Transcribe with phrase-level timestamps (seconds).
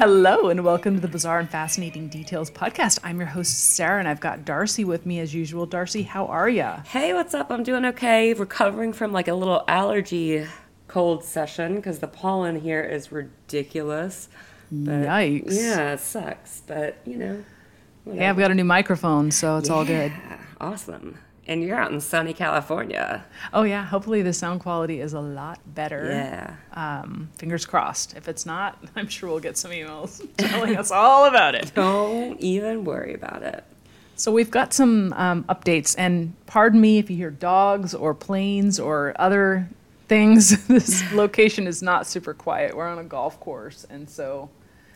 [0.00, 2.98] Hello, and welcome to the Bizarre and Fascinating Details podcast.
[3.04, 5.66] I'm your host, Sarah, and I've got Darcy with me as usual.
[5.66, 6.80] Darcy, how are ya?
[6.86, 7.50] Hey, what's up?
[7.50, 8.32] I'm doing okay.
[8.32, 10.46] Recovering from like a little allergy
[10.88, 14.30] cold session because the pollen here is ridiculous.
[14.72, 15.52] But, Yikes.
[15.52, 17.44] Yeah, it sucks, but you know.
[18.10, 20.14] Hey, I've got a new microphone, so it's all good.
[20.62, 21.18] Awesome.
[21.46, 23.24] And you're out in sunny California.
[23.52, 26.06] Oh, yeah, hopefully the sound quality is a lot better.
[26.06, 26.56] Yeah.
[26.74, 28.16] Um, fingers crossed.
[28.16, 31.72] If it's not, I'm sure we'll get some emails telling us all about it.
[31.74, 33.64] Don't even worry about it.
[34.16, 38.78] So we've got some um, updates, and pardon me if you hear dogs or planes
[38.78, 39.66] or other
[40.08, 40.66] things.
[40.68, 42.76] this location is not super quiet.
[42.76, 44.50] We're on a golf course, and so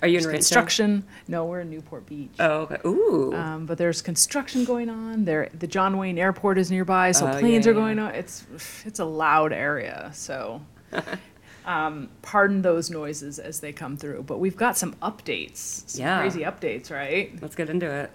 [0.05, 1.05] Are you in there's construction.
[1.29, 2.35] No, we're in Newport Beach.
[2.39, 2.77] Oh, okay.
[2.85, 3.33] Ooh.
[3.35, 5.25] Um, but there's construction going on.
[5.25, 7.77] There, the John Wayne Airport is nearby, so Oh, yeah, planes are yeah.
[7.77, 8.15] going on.
[8.15, 8.45] It's
[8.85, 10.61] it's a loud area, so
[11.65, 14.25] um, pardon those noises as they come through.
[14.25, 16.21] But we've got some updates, some Yeah.
[16.21, 17.33] crazy updates, right?
[17.41, 18.11] Let's get into it.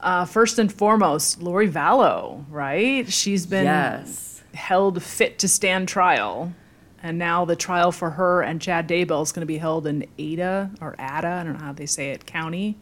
[0.00, 3.10] Uh, first and foremost, Lori Vallow, right?
[3.12, 4.42] She's been Yes.
[4.54, 6.54] held fit to stand trial.
[7.02, 10.06] And now the trial for her and Chad Daybell is going to be held in
[10.18, 12.76] Ada or Ada, I don't know how they say it, county.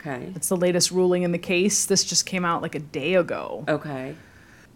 [0.00, 0.32] Okay.
[0.34, 1.86] It's the latest ruling in the case.
[1.86, 3.64] This just came out like a day ago.
[3.66, 4.14] Okay.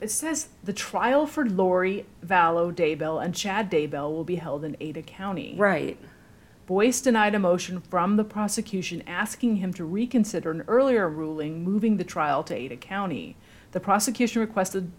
[0.01, 4.77] It says the trial for Lori Vallow Daybell and Chad Daybell will be held in
[4.81, 5.55] Ada County.
[5.59, 5.99] Right.
[6.67, 11.97] Boyce denied a motion from the prosecution asking him to reconsider an earlier ruling moving
[11.97, 13.37] the trial to Ada County.
[13.73, 14.93] The prosecution requested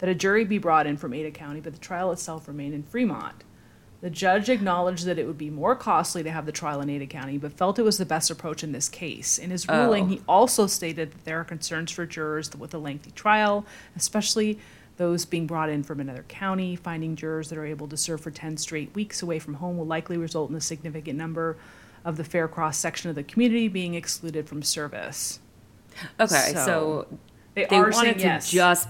[0.00, 2.82] that a jury be brought in from Ada County, but the trial itself remained in
[2.82, 3.44] Fremont.
[4.00, 7.06] The judge acknowledged that it would be more costly to have the trial in Ada
[7.06, 9.36] County, but felt it was the best approach in this case.
[9.38, 10.08] In his ruling, Oh.
[10.08, 14.58] he also stated that there are concerns for jurors with a lengthy trial, especially
[14.96, 16.76] those being brought in from another county.
[16.76, 19.86] Finding jurors that are able to serve for 10 straight weeks away from home will
[19.86, 21.58] likely result in a significant number
[22.02, 25.40] of the fair cross section of the community being excluded from service.
[26.18, 26.52] Okay.
[26.54, 27.06] So, So,
[27.54, 28.50] They, they are wanted saying to yes.
[28.50, 28.88] just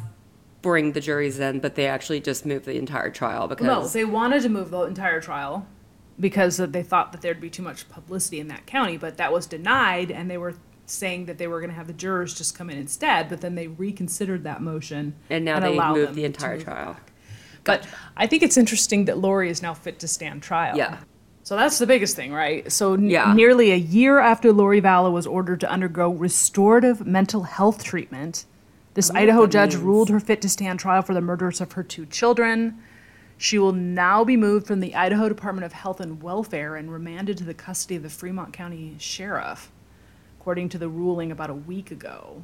[0.63, 4.05] bring the juries in, but they actually just moved the entire trial because No, they
[4.05, 5.67] wanted to move the entire trial
[6.19, 9.47] because they thought that there'd be too much publicity in that county, but that was
[9.47, 10.55] denied, and they were
[10.85, 13.29] saying that they were going to have the jurors just come in instead.
[13.29, 16.97] But then they reconsidered that motion and now they allowed moved the entire move- trial.
[17.63, 20.77] But I think it's interesting that Lori is now fit to stand trial.
[20.77, 20.99] Yeah.
[21.45, 22.71] So that's the biggest thing, right?
[22.73, 23.33] So n- Yeah.
[23.35, 28.47] nearly a year after Lori Vallow was ordered to undergo restorative mental health treatment,
[28.95, 29.85] this Idaho judge means.
[29.85, 32.83] ruled her fit to stand trial for the murders of her two children.
[33.39, 37.39] She will now be moved from the Idaho Department of Health and Welfare and remanded
[37.39, 39.71] to the custody of the Fremont County Sheriff,
[40.39, 42.43] according to the ruling about a week ago.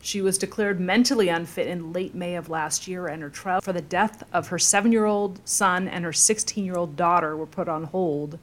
[0.00, 3.72] She was declared mentally unfit in late May of last year, and her trial for
[3.72, 7.46] the death of her seven year old son and her 16 year old daughter were
[7.46, 8.38] put on hold,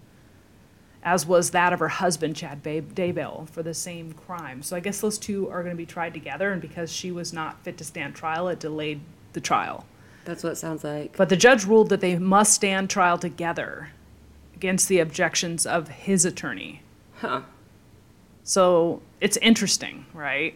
[1.04, 4.64] as was that of her husband, Chad Daybell, for the same crime.
[4.64, 7.34] So I guess those two are going to be tried together, and because she was
[7.34, 9.02] not fit to stand trial, it delayed
[9.34, 9.86] the trial.
[10.26, 11.18] That's what it sounds like.
[11.18, 13.90] But the judge ruled that they must stand trial together
[14.56, 16.82] against the objections of his attorney.
[17.16, 17.42] Huh.
[18.44, 20.56] So it's interesting, right?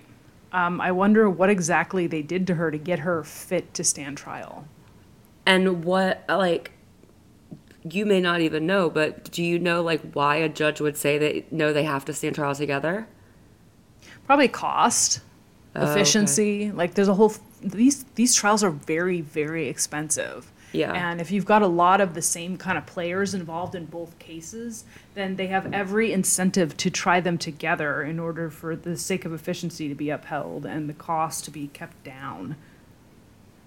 [0.53, 4.17] Um, I wonder what exactly they did to her to get her fit to stand
[4.17, 4.65] trial.
[5.45, 6.71] And what like
[7.91, 11.17] you may not even know, but do you know like why a judge would say
[11.17, 13.07] that no, they have to stand trial together?
[14.25, 15.21] Probably cost,
[15.75, 15.91] Oh, okay.
[15.91, 16.71] efficiency.
[16.71, 20.51] Like there's a whole these these trials are very very expensive.
[20.73, 20.91] Yeah.
[20.93, 24.19] And if you've got a lot of the same kind of players involved in both
[24.19, 24.83] cases,
[25.13, 29.33] then they have every incentive to try them together in order for the sake of
[29.33, 32.57] efficiency to be upheld and the cost to be kept down,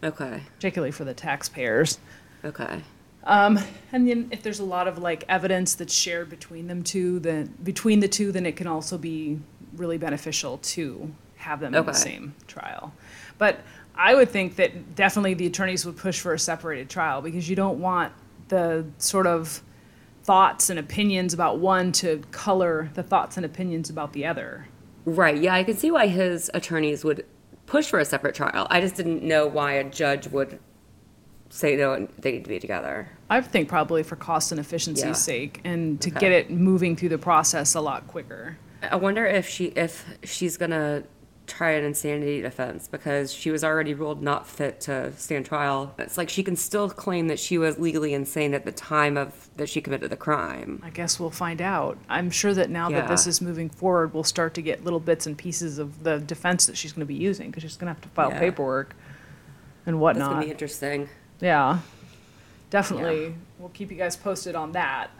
[0.04, 0.42] Okay.
[0.56, 1.98] particularly for the taxpayers.
[2.44, 2.82] Okay.
[3.25, 3.58] Um,
[3.92, 7.54] and then if there's a lot of like evidence that's shared between them two, then
[7.62, 9.38] between the two, then it can also be
[9.76, 12.92] really beneficial to have them in the same trial.
[13.39, 13.60] But
[13.95, 17.56] I would think that definitely the attorneys would push for a separated trial because you
[17.56, 18.12] don't want
[18.48, 19.62] the sort of
[20.22, 24.66] thoughts and opinions about one to color the thoughts and opinions about the other.
[25.04, 25.36] Right.
[25.36, 27.24] Yeah, I can see why his attorneys would
[27.66, 28.66] push for a separate trial.
[28.71, 30.59] I just didn't know why a judge would
[31.50, 33.08] say no they need to be together.
[33.28, 35.12] I think probably for cost and efficiency's Yeah.
[35.12, 36.20] sake and to Okay.
[36.20, 38.56] get it moving through the process a lot quicker.
[38.82, 41.02] I wonder if she if she's gonna
[41.47, 45.92] try an insanity defense because she was already ruled not fit to stand trial.
[45.98, 49.50] It's like she can still claim that she was legally insane at the time of
[49.56, 50.80] that she committed the crime.
[50.84, 51.98] I guess we'll find out.
[52.08, 55.26] I'm sure that now that this is moving forward, we'll start to get little bits
[55.26, 57.94] and pieces of the defense that she's going to be using because she's going to
[57.94, 58.38] have to file Yeah.
[58.38, 58.94] paperwork
[59.86, 61.08] and That's It's gonna be interesting.
[61.41, 61.81] Yeah,
[62.71, 63.34] definitely.
[63.59, 65.10] We'll keep you guys posted on that.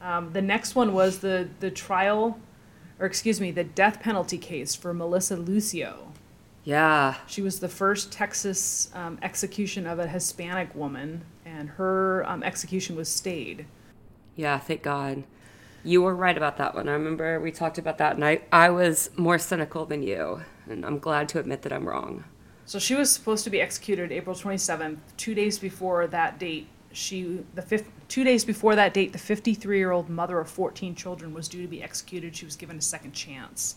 [0.00, 2.38] Um, the next one was the, the trial,
[2.98, 6.12] or excuse me, the death penalty case for Melissa Lucio.
[6.64, 7.16] Yeah.
[7.26, 12.96] She was the first Texas um, execution of a Hispanic woman, and her um, execution
[12.96, 13.66] was stayed.
[14.36, 15.24] Yeah, thank God.
[15.82, 16.88] You were right about that one.
[16.88, 20.84] I remember we talked about that, and I, I was more cynical than you, and
[20.84, 22.24] I'm glad to admit that I'm wrong.
[22.70, 24.98] So she was supposed to be executed April 27th.
[25.16, 29.76] Two days before that date, she the fifth, two days before that date, the 53
[29.76, 32.36] year old mother of 14 children was due to be executed.
[32.36, 33.74] She was given a second chance.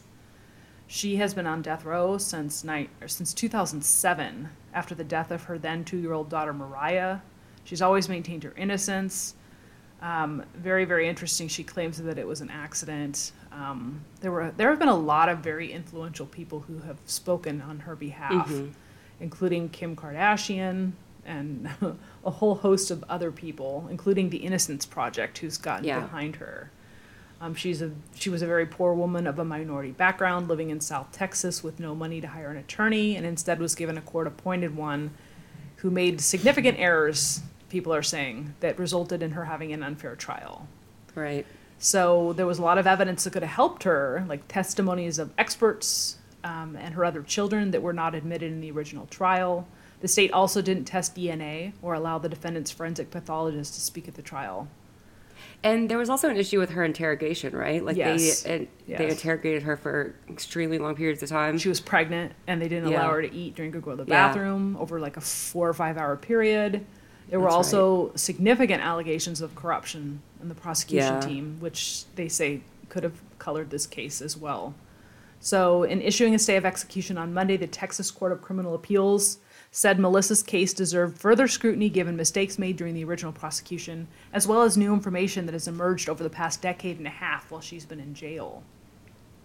[0.85, 5.57] She has been on death row since night since 2007 after the death of her
[5.57, 7.17] then two year old daughter Mariah.
[7.63, 9.33] She's always maintained her innocence.
[10.03, 11.47] Um, very, very interesting.
[11.47, 13.31] She claims that it was an accident.
[13.51, 17.59] Um, there were there have been a lot of very influential people who have spoken
[17.59, 18.47] on her behalf,
[19.19, 20.91] including Kim Kardashian
[21.25, 21.69] and
[22.25, 26.01] a whole host of other people, including the Innocence Project, who's gotten Yeah.
[26.01, 26.69] behind her.
[27.41, 30.79] Um, she's a she was a very poor woman of a minority background, living in
[30.79, 34.75] South Texas with no money to hire an attorney, and instead was given a court-appointed
[34.77, 35.11] one,
[35.77, 37.41] who made significant errors.
[37.67, 40.67] People are saying that resulted in her having an unfair trial.
[41.15, 41.45] Right.
[41.79, 45.31] So there was a lot of evidence that could have helped her, like testimonies of
[45.37, 49.67] experts um, and her other children that were not admitted in the original trial.
[50.01, 54.15] The state also didn't test DNA or allow the defendant's forensic pathologist to speak at
[54.15, 54.67] the trial.
[55.63, 57.83] And there was also an issue with her interrogation, right?
[57.83, 58.41] Like Yes.
[58.43, 61.57] they and they interrogated her for extremely long periods of time.
[61.57, 64.03] She was pregnant, and they didn't allow her to eat, drink, or go to the
[64.11, 64.27] Yeah.
[64.27, 66.85] bathroom over like a four or five hour period.
[67.29, 71.19] There were That's also significant allegations of corruption in the prosecution Yeah.
[71.21, 74.73] team, which they say could have colored this case as well.
[75.43, 79.39] So, in issuing a stay of execution on Monday, the Texas Court of Criminal Appeals
[79.71, 84.61] said Melissa's case deserved further scrutiny given mistakes made during the original prosecution, as well
[84.61, 87.85] as new information that has emerged over the past decade and a half while she's
[87.85, 88.63] been in jail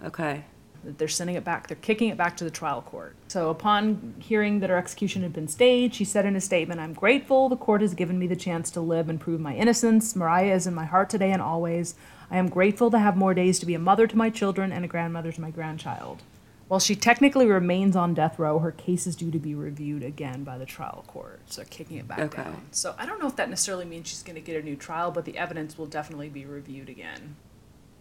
[0.04, 0.44] okay.
[0.84, 3.16] they're sending it back, they're kicking it back to the trial court.
[3.28, 6.92] So upon hearing that her execution had been stayed, she said in a statement, I'm
[6.92, 10.14] grateful the court has given me the chance to live and prove my innocence.
[10.14, 11.94] Mariah is in my heart today and always.
[12.30, 14.84] I am grateful to have more days to be a mother to my children and
[14.84, 16.22] a grandmother to my grandchild.
[16.68, 20.44] While she technically remains on death row, her case is due to be reviewed again
[20.44, 21.40] by the trial court.
[21.46, 22.42] So kicking it back Okay.
[22.42, 22.62] down.
[22.70, 25.10] So I don't know if that necessarily means she's going to get a new trial,
[25.10, 27.36] but the evidence will definitely be reviewed again.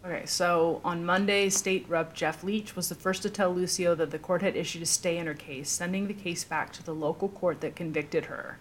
[0.04, 4.10] Okay, so on Monday, State Rep Jeff Leach was the first to tell Lucio that
[4.10, 6.94] the court had issued a stay in her case, sending the case back to the
[6.94, 8.58] local court that convicted her.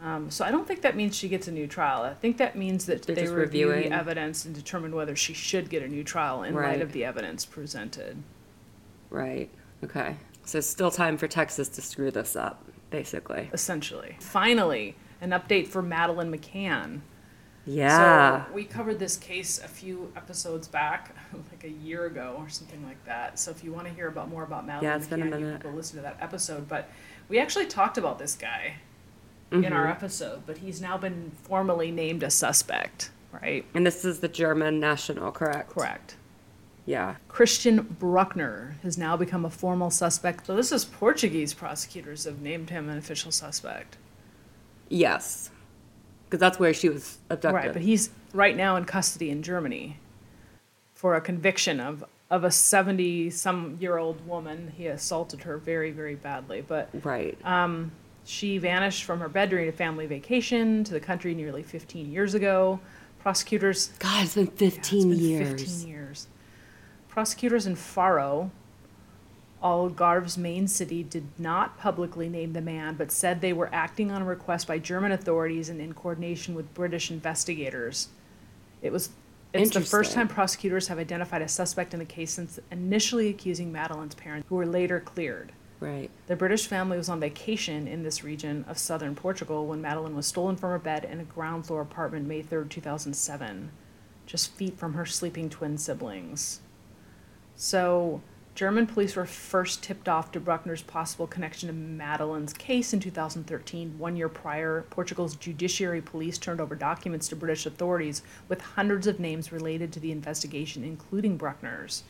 [0.00, 2.02] Um, so I don't think that means she gets a new trial.
[2.02, 3.90] I think that means that They're they review reviewing.
[3.90, 7.04] the evidence and determine whether she should get a new trial in light of the
[7.04, 8.22] evidence presented.
[9.10, 9.50] Right.
[9.82, 10.16] Okay.
[10.44, 13.50] So still time for Texas to screw this up, basically.
[13.52, 17.00] Essentially, finally, an update for Madeleine McCann.
[17.66, 18.46] Yeah.
[18.46, 21.14] So we covered this case a few episodes back,
[21.50, 23.38] like a year ago or something like that.
[23.38, 25.40] So if you want to hear about more about Madeleine Yeah, it's been a McCann,
[25.40, 25.60] you minute.
[25.62, 26.66] can go listen to that episode.
[26.68, 26.88] But
[27.28, 28.76] we actually talked about this guy
[29.50, 29.72] in Mm-hmm.
[29.72, 33.64] our episode, but he's now been formally named a suspect, right?
[33.74, 35.70] and this is the German national, correct?
[35.70, 36.16] Correct.
[36.84, 37.16] Yeah.
[37.28, 40.46] Christian Bruckner has now become a formal suspect.
[40.46, 43.96] So this is Portuguese prosecutors have named him an official suspect.
[44.88, 45.50] Yes.
[46.24, 47.54] Because that's where she was abducted.
[47.54, 49.98] Right, but he's right now in custody in Germany
[50.94, 54.72] for a conviction of of a 70 some year old woman.
[54.76, 57.38] He assaulted her very very badly, but right.
[58.28, 62.34] She vanished from her bed during a family vacation to the country nearly 15 years
[62.34, 62.78] ago.
[63.20, 65.62] Prosecutors God, it's been Yeah, it's 15 been years.
[65.62, 66.26] 15 years.
[67.08, 68.50] Prosecutors in Faro,
[69.62, 74.20] Algarve's main city, did not publicly name the man, but said they were acting on
[74.20, 78.08] a request by German authorities and in coordination with British investigators.
[78.82, 79.08] It was
[79.54, 83.72] it's the first time prosecutors have identified a suspect in the case since initially accusing
[83.72, 85.52] Madeleine's parents, who were later cleared.
[85.80, 86.10] Right.
[86.26, 90.26] The British family was on vacation in this region of southern Portugal when Madeleine was
[90.26, 93.70] stolen from her bed in a ground floor apartment May 3rd, 2007,
[94.26, 96.60] just feet from her sleeping twin siblings.
[97.54, 98.22] So,
[98.56, 103.96] German police were first tipped off to Bruckner's possible connection to Madeleine's case in 2013.
[103.98, 109.20] One year prior, Portugal's judiciary police turned over documents to British authorities with hundreds of
[109.20, 112.02] names related to the investigation, including Bruckner's.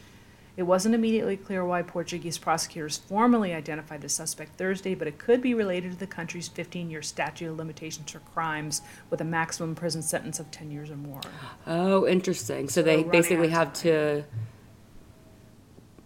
[0.58, 5.40] It wasn't immediately clear why Portuguese prosecutors formally identified the suspect Thursday, but it could
[5.40, 9.76] be related to the country's 15 year statute of limitations for crimes with a maximum
[9.76, 11.20] prison sentence of 10 years or more.
[11.68, 12.68] Oh, interesting.
[12.68, 14.24] So they're they basically have to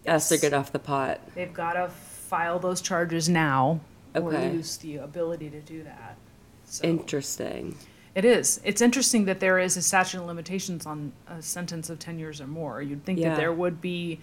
[0.05, 0.31] Yes.
[0.31, 0.41] yes.
[0.43, 1.23] get off the pot.
[1.35, 3.81] They've got to file those charges now
[4.15, 4.53] or Okay.
[4.53, 6.17] lose the ability to do that.
[6.67, 7.75] So Interesting.
[8.15, 8.61] It is.
[8.65, 12.41] It's interesting that there is a statute of limitations on a sentence of 10 years
[12.41, 12.83] or more.
[12.83, 13.31] You'd think Yeah.
[13.31, 14.21] that there would be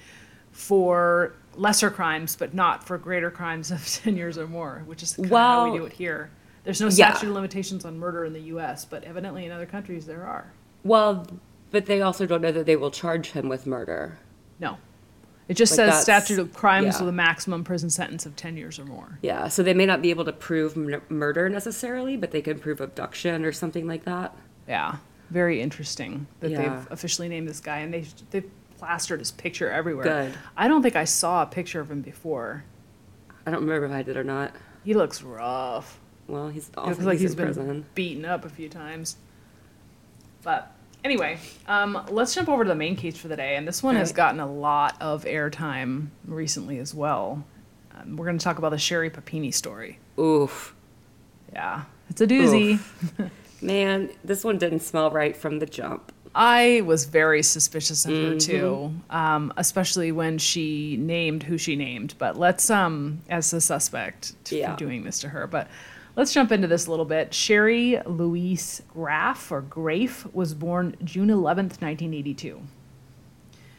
[0.52, 5.14] for lesser crimes, but not for greater crimes of 10 years or more, which is
[5.16, 6.30] kind of how we do it here.
[6.64, 7.12] There's no yeah.
[7.12, 10.52] statute of limitations on murder in the US, but evidently in other countries there are.
[10.84, 11.26] Well,
[11.72, 14.20] but they also don't know that they will charge him with murder.
[14.60, 14.78] No.
[15.50, 17.00] It just Like says statute of crimes yeah.
[17.02, 19.18] with a maximum prison sentence of 10 years or more.
[19.24, 22.60] Yeah, so they may not be able to prove mur- murder necessarily, but they can
[22.60, 24.36] prove abduction or something like that.
[24.68, 24.98] Yeah.
[25.32, 26.58] Very interesting that Yeah.
[26.62, 30.04] they've officially named this guy and they they've plastered his picture everywhere.
[30.04, 30.34] Good.
[30.56, 32.64] I don't think I saw a picture of him before.
[33.46, 34.54] I don't remember if I did or not.
[34.86, 36.00] He looks rough.
[36.28, 37.86] Well, he's He looks like he's he's been prison.
[37.96, 39.18] beaten up a few times.
[40.44, 40.72] But
[41.04, 41.38] anyway,
[41.68, 43.56] um, let's jump over to the main case for the day.
[43.56, 47.44] And this one has gotten a lot of airtime recently as well.
[47.96, 50.00] Um, we're going to talk about the Sherri Papini story.
[50.20, 50.76] Oof.
[51.54, 52.80] Yeah, it's a doozy.
[53.62, 56.12] Man, this one didn't smell right from the jump.
[56.36, 58.34] I was very suspicious of Mm-hmm.
[58.34, 62.14] her too, um, especially when she named who she named.
[62.20, 64.74] But let's, um, as the suspect, Yeah.
[64.74, 65.48] for doing this to her.
[65.48, 65.68] But
[66.16, 67.34] let's jump into this a little bit.
[67.34, 72.62] Sherri Louise Graff or Grafe was born June 11th, 1982.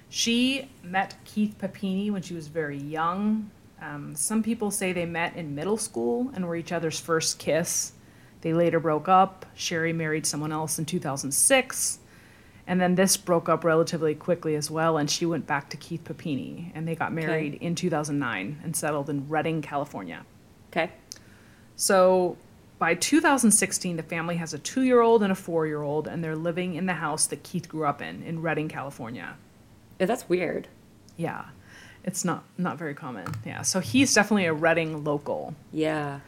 [0.09, 3.51] She met Keith Papini when she was very young.
[3.81, 7.93] Um, some people say they met in middle school and were each other's first kiss.
[8.41, 9.47] They later broke up.
[9.55, 11.99] Sherri married someone else in 2006.
[12.67, 16.05] And then this broke up relatively quickly as well, and she went back to Keith
[16.05, 20.25] Papini, and they got married in 2009 and settled in Redding, California.
[20.71, 20.91] Okay.
[21.81, 22.37] So
[22.79, 26.23] by 2016, the family has a two year old and a four year old, and
[26.23, 29.37] they're living in the house that Keith grew up in, in Redding, California.
[29.99, 30.69] Yeah, that's weird.
[31.17, 31.47] Yeah,
[32.05, 33.29] it's not, not very common.
[33.47, 35.55] Yeah, so he's definitely a Redding local.
[35.73, 36.21] Yeah.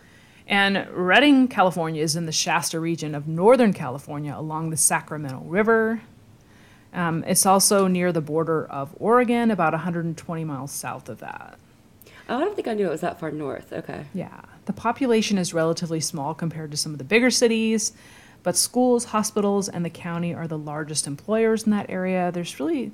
[0.47, 6.00] And Redding, California is in the Shasta region of Northern California along the Sacramento River.
[6.94, 11.59] Um, it's also near the border of Oregon, about 120 miles south of that.
[12.30, 13.71] Oh, I don't think I knew it was that far north.
[13.71, 14.06] Okay.
[14.14, 14.40] Yeah.
[14.64, 17.92] The population is relatively small compared to some of the bigger cities,
[18.42, 22.31] but schools, hospitals, and the county are the largest employers in that area.
[22.33, 22.92] There's really,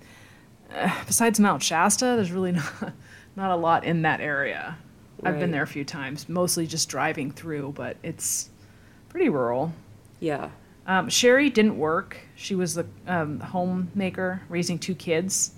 [0.74, 2.92] uh, besides Mount Shasta, there's really not,
[3.36, 4.76] not a lot in that area.
[5.24, 8.50] I've been there a few times, mostly just driving through, but it's
[9.08, 9.72] pretty rural.
[10.20, 10.50] Yeah.
[10.86, 12.16] Um, Sherri didn't work.
[12.36, 15.52] She was the um, homemaker, raising two kids.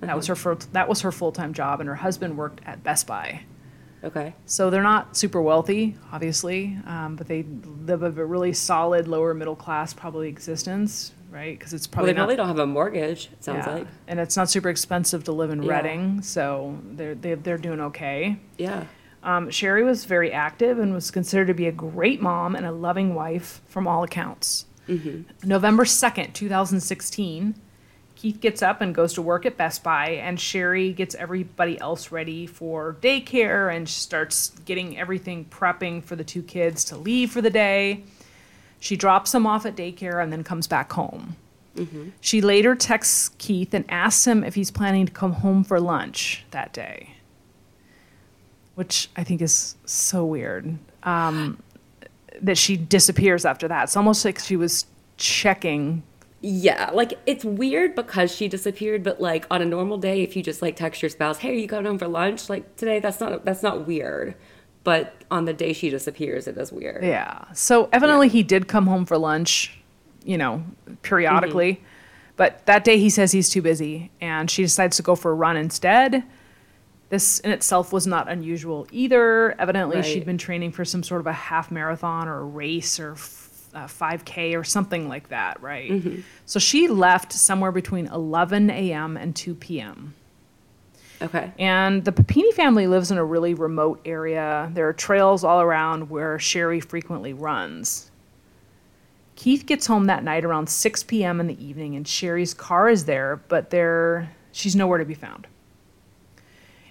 [0.00, 2.84] That was her fir- that was her full time job, and her husband worked at
[2.84, 3.40] Best Buy.
[4.06, 4.34] Okay.
[4.46, 7.44] So they're not super wealthy, obviously, um, but they
[7.84, 11.58] live a really solid lower middle class probably existence, right?
[11.58, 12.20] Because it's Well, probably they not.
[12.22, 13.74] probably don't have a mortgage, it sounds yeah.
[13.74, 13.86] like.
[14.08, 15.72] and it's not super expensive to live in Yeah.
[15.72, 18.38] Redding, so they're they're, they're doing okay.
[18.58, 18.84] Yeah.
[19.22, 22.70] Um, Sherri was very active and was considered to be a great mom and a
[22.70, 24.66] loving wife from all accounts.
[25.42, 27.56] November 2nd, 2016,
[28.16, 32.10] Keith gets up and goes to work at Best Buy, and Sherri gets everybody else
[32.10, 37.40] ready for daycare and starts getting everything prepping for the two kids to leave for
[37.40, 38.02] the day.
[38.80, 41.36] She drops them off at daycare and then comes back home.
[42.20, 46.44] She later texts Keith and asks him if he's planning to come home for lunch
[46.50, 47.16] that day
[48.76, 50.78] which I think is so weird.
[51.02, 51.60] Um,
[52.42, 53.84] that she disappears after that.
[53.84, 56.02] It's almost like she was checking.
[56.42, 60.42] Yeah, like it's weird because she disappeared, but like on a normal day, if you
[60.42, 63.20] just like text your spouse, "Hey, are you going home for lunch?" Like today, that's
[63.20, 64.34] not that's not weird.
[64.84, 67.02] But on the day she disappears, it is weird.
[67.02, 67.46] Yeah.
[67.54, 69.76] So evidently he did come home for lunch,
[70.24, 70.62] you know,
[71.02, 71.72] periodically.
[71.72, 71.84] Mm-hmm.
[72.36, 75.34] But that day he says he's too busy and she decides to go for a
[75.34, 76.22] run instead.
[77.08, 79.60] This in itself was not unusual either.
[79.60, 83.16] Evidently she'd been training for some sort of a half marathon or a race or
[83.76, 85.90] uh, 5K or something like that, right?
[86.46, 89.16] So she left somewhere between 11 a.m.
[89.16, 90.14] and 2 p.m.
[91.20, 91.52] Okay.
[91.58, 94.70] And the Papini family lives in a really remote area.
[94.72, 98.10] There are trails all around where Sherri frequently runs.
[99.34, 101.40] Keith gets home that night around 6 p.m.
[101.40, 105.46] in the evening, and Sherri's car is there, but there she's nowhere to be found.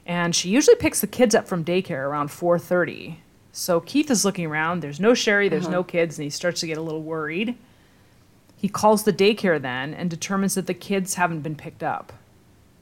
[0.06, 3.18] And she usually picks the kids up from daycare around 4:30.
[3.56, 4.82] So Keith is looking around.
[4.82, 5.48] There's no Sherri.
[5.48, 5.90] There's no uh-huh.
[5.90, 7.56] kids, and he starts to get a little worried.
[8.58, 12.12] He calls the daycare then and determines that the kids haven't been picked up.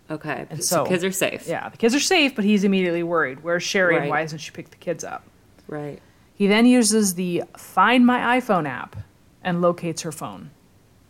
[0.10, 0.48] Okay.
[0.50, 1.48] And so, so- kids are safe.
[1.48, 3.44] Yeah, the kids are safe, but he's immediately worried.
[3.44, 5.24] Where's Sherri and why hasn't she picked the kids up?
[5.68, 6.02] Right.
[6.34, 8.96] He then uses the Find My iPhone app
[9.44, 10.50] and locates her phone,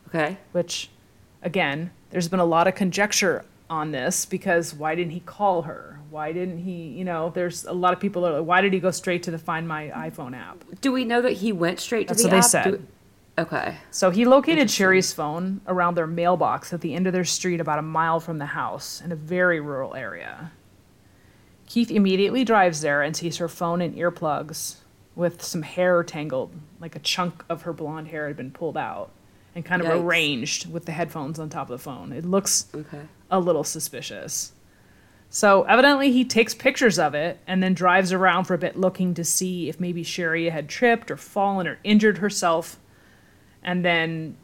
[0.10, 0.38] Okay.
[0.52, 0.90] which,
[1.42, 6.00] again, there's been a lot of conjecture on this because why didn't he call her?
[6.14, 8.72] Why didn't he, you know, there's a lot of people that are like, why did
[8.72, 10.64] he go straight to the Find My iPhone app?
[10.80, 12.44] Do we know that he went straight to That's the what they app?
[12.46, 12.64] said.
[12.66, 12.88] Do-
[13.36, 13.78] Okay.
[13.90, 17.80] So he located Sherri's phone around their mailbox at the end of their street about
[17.80, 20.52] a mile from the house in a very rural area.
[21.66, 24.76] Keith immediately drives there and sees her phone and earplugs
[25.16, 29.10] with some hair tangled, like a chunk of her blonde hair had been pulled out
[29.56, 30.04] and kind of Yikes.
[30.04, 32.12] arranged with the headphones on top of the phone.
[32.14, 33.02] It looks Okay.
[33.32, 34.52] a little suspicious.
[35.36, 39.16] So evidently he takes pictures of it and then drives around for a bit looking
[39.16, 42.78] to see if maybe Sherri had tripped or fallen or injured herself.
[43.64, 44.38] And then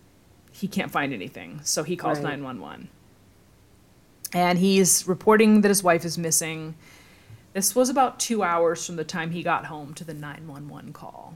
[0.51, 1.61] he can't find anything.
[1.63, 2.39] So he calls Right.
[2.39, 2.89] 911.
[4.33, 6.73] And he's reporting that his wife is missing.
[7.53, 11.35] This was about two hours from the time he got home to the 911 call.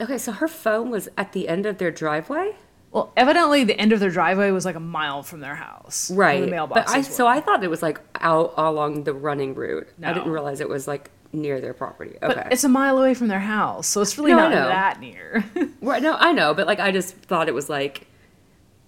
[0.00, 2.56] Okay, so her phone was at the end of their driveway?
[2.96, 6.10] Well, evidently the end of their driveway was like a mile from their house.
[6.10, 6.40] Right.
[6.40, 7.26] The but I mailboxes so.
[7.26, 9.86] I thought it was like out along the running route.
[10.02, 12.16] I didn't realize it was like near their property.
[12.22, 12.34] Okay.
[12.34, 15.44] But it's a mile away from their house, so it's really No, not that near.
[15.82, 18.06] Right, no, I know, but like I just thought it was like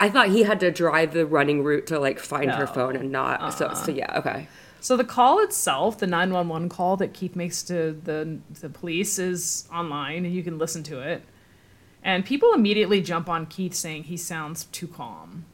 [0.01, 3.13] I thought he had to drive the running route to like find her phone and
[3.13, 3.75] not so Uh-uh.
[3.75, 4.49] so yeah, okay.
[4.81, 9.69] so the call itself, the 911 call that Keith makes to the the police is
[9.71, 11.23] online and you can listen to it.
[12.03, 15.45] And people immediately jump on Keith saying he sounds too calm.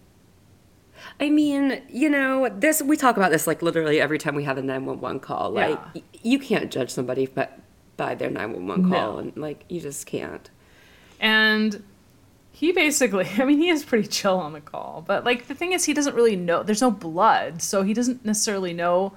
[1.20, 4.56] I mean, you know, this we talk about this like literally every time we have
[4.58, 5.50] a 911 call.
[5.50, 5.84] Like Yeah.
[5.96, 7.48] y- you can't judge somebody by,
[7.96, 9.18] by their 911 call No.
[9.18, 10.48] and like you just can't.
[11.20, 11.82] And
[12.52, 15.72] he basically, I mean, he is pretty chill on the call, but like the thing
[15.72, 16.62] is, he doesn't really know.
[16.62, 19.12] There's no blood, so he doesn't necessarily know.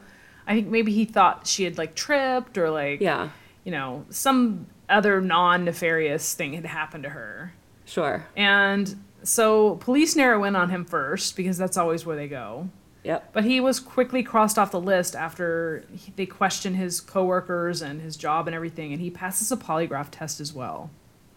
[0.48, 3.29] I think maybe he thought she had like tripped or like, Yeah.
[3.63, 7.53] you know, some other non nefarious thing had happened to her.
[7.86, 8.25] Sure.
[8.36, 12.70] And so police narrow in on him first because that's always where they go.
[13.03, 13.32] Yep.
[13.32, 18.01] But he was quickly crossed off the list after he, they question his coworkers and
[18.01, 20.89] his job and everything, and he passes a polygraph test as well.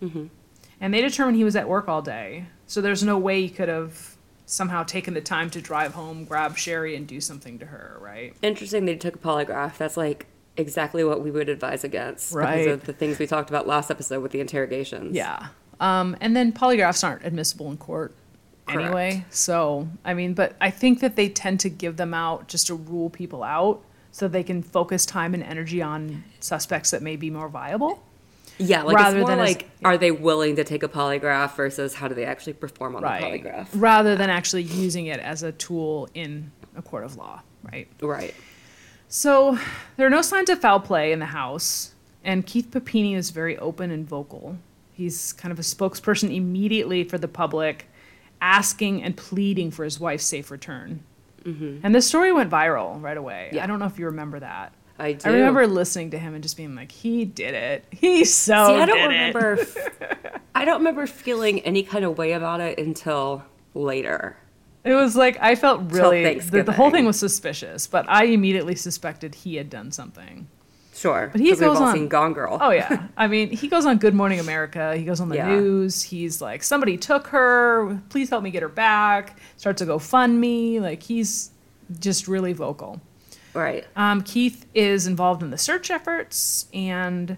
[0.02, 0.26] Mm-hmm.
[0.80, 3.68] And they determined he was at work all day, so there's no way he could
[3.68, 7.96] have somehow taken the time to drive home, grab Sherri, and do something to her,
[8.00, 8.34] right?
[8.42, 9.76] Interesting they took a polygraph.
[9.76, 10.26] That's like
[10.60, 12.58] exactly what we would advise against Right.
[12.58, 15.16] because of the things we talked about last episode with the interrogations.
[15.16, 15.48] Yeah.
[15.80, 18.14] Um, and then polygraphs aren't admissible in court
[18.66, 18.84] Correct.
[18.86, 19.24] anyway.
[19.30, 22.74] So, I mean, but I think that they tend to give them out just to
[22.74, 27.30] rule people out so they can focus time and energy on suspects that may be
[27.30, 28.02] more viable.
[28.58, 31.54] Yeah, like Rather it's more than as- like are they willing to take a polygraph
[31.56, 33.20] versus how do they actually perform on Right.
[33.42, 33.68] the polygraph?
[33.74, 37.40] Rather than actually using it as a tool in a court of law,
[37.72, 37.88] right?
[38.02, 38.34] Right.
[39.10, 39.58] So
[39.96, 41.94] there are no signs of foul play in the house,
[42.24, 44.56] and Keith Papini is very open and vocal.
[44.92, 47.88] He's kind of a spokesperson immediately for the public,
[48.40, 51.02] asking and pleading for his wife's safe return.
[51.42, 51.78] Mm-hmm.
[51.82, 53.50] And this story went viral right away.
[53.52, 53.64] Yeah.
[53.64, 54.72] I don't know if you remember that.
[54.96, 55.28] I do.
[55.28, 57.84] I remember listening to him and just being like, "He did it.
[57.90, 59.58] He so See, I don't remember.
[60.54, 63.42] I don't remember feeling any kind of way about it until
[63.74, 64.36] later.
[64.84, 68.74] It was like I felt really the, the whole thing was suspicious, but I immediately
[68.74, 70.48] suspected he had done something.
[70.94, 72.58] Sure, But he goes all on- Gone Girl.
[72.60, 73.06] Oh yeah.
[73.16, 74.94] I mean, he goes on Good Morning America.
[74.96, 75.48] He goes on the Yeah.
[75.48, 76.02] news.
[76.02, 78.00] He's like, somebody took her.
[78.10, 79.38] Please help me get her back.
[79.56, 80.78] Starts to go fund me.
[80.80, 81.52] Like he's
[82.00, 83.00] just really vocal.
[83.54, 83.86] Right.
[83.96, 87.36] Um, Keith is involved in the search efforts, and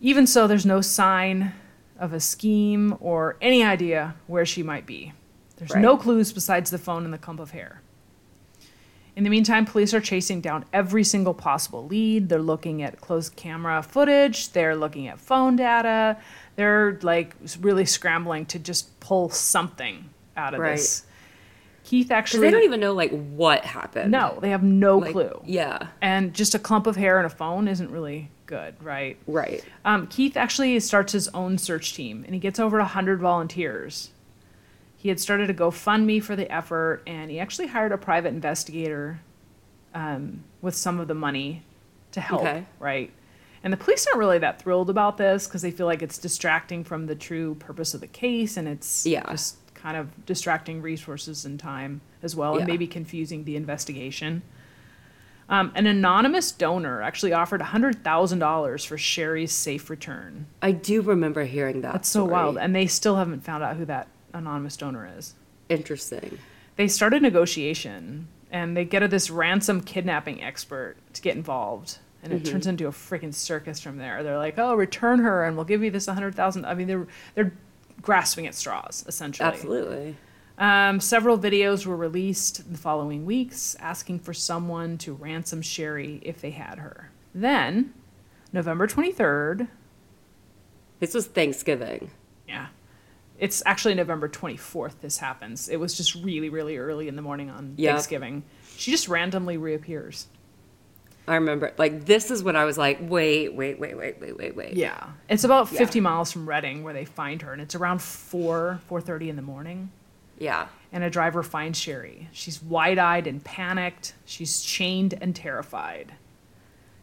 [0.00, 1.52] even so, there's no sign
[1.98, 5.12] of a scheme or any idea where she might be.
[5.58, 7.82] There's no clues besides the phone and the clump of hair.
[9.16, 12.28] In the meantime, police are chasing down every single possible lead.
[12.28, 16.16] They're looking at closed camera footage, they're looking at phone data.
[16.54, 20.76] They're like really scrambling to just pull something out of Right.
[20.76, 21.04] this.
[21.84, 24.10] Keith actually they don't even know like what happened.
[24.12, 25.40] No, they have no Like, clue.
[25.46, 25.88] Yeah.
[26.02, 29.16] And just a clump of hair and a phone isn't really good, right?
[29.26, 29.64] Right.
[29.84, 34.10] Um, Keith actually starts his own search team, and he gets over 100 volunteers.
[34.98, 39.20] He had started a GoFundMe for the effort, and he actually hired a private investigator
[39.94, 41.62] um, with some of the money
[42.12, 42.64] to help, Okay.
[42.80, 43.10] right?
[43.62, 46.82] And the police aren't really that thrilled about this because they feel like it's distracting
[46.84, 49.22] from the true purpose of the case, and it's Yeah.
[49.30, 54.42] just kind of distracting resources and time as well, and maybe confusing the investigation.
[55.48, 60.46] Um, an anonymous donor actually offered $100,000 for Sherri's safe return.
[60.60, 61.92] I do remember hearing that.
[61.92, 62.32] That's so story.
[62.32, 62.58] wild.
[62.58, 65.34] And they still haven't found out who that anonymous donor is.
[65.68, 66.38] Interesting.
[66.76, 71.98] They started negotiation and they get this ransom kidnapping expert to get involved.
[72.22, 74.22] And it turns into a freaking circus from there.
[74.24, 77.52] They're like, "Oh, return her, and we'll give you this 100,000." I mean, they're they're
[78.02, 79.48] grasping at straws essentially.
[79.48, 80.16] Absolutely.
[80.58, 86.18] Um, several videos were released in the following weeks asking for someone to ransom Sherri
[86.22, 87.10] if they had her.
[87.32, 87.94] Then,
[88.52, 89.68] November 23rd,
[90.98, 92.10] This was Thanksgiving.
[93.38, 95.68] Yeah, It's actually November 24th this happens.
[95.68, 97.92] It was just really, really early in the morning on Yeah.
[97.92, 98.42] Thanksgiving.
[98.76, 100.26] She just randomly reappears.
[101.26, 104.56] I remember, like, this is when I was like, wait, wait, wait, wait, wait, wait,
[104.56, 104.74] wait.
[104.74, 105.08] Yeah.
[105.28, 105.78] It's about Yeah.
[105.78, 109.42] 50 miles from Redding where they find her, and it's around 4, 4.30 in the
[109.42, 109.90] morning.
[110.38, 110.68] Yeah.
[110.90, 112.28] And a driver finds Sherri.
[112.32, 114.14] She's wide-eyed and panicked.
[114.24, 116.14] She's chained and terrified.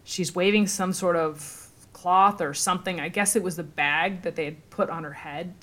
[0.03, 2.99] She's waving some sort of cloth or something.
[2.99, 5.53] I guess it was the bag that they had put on her head.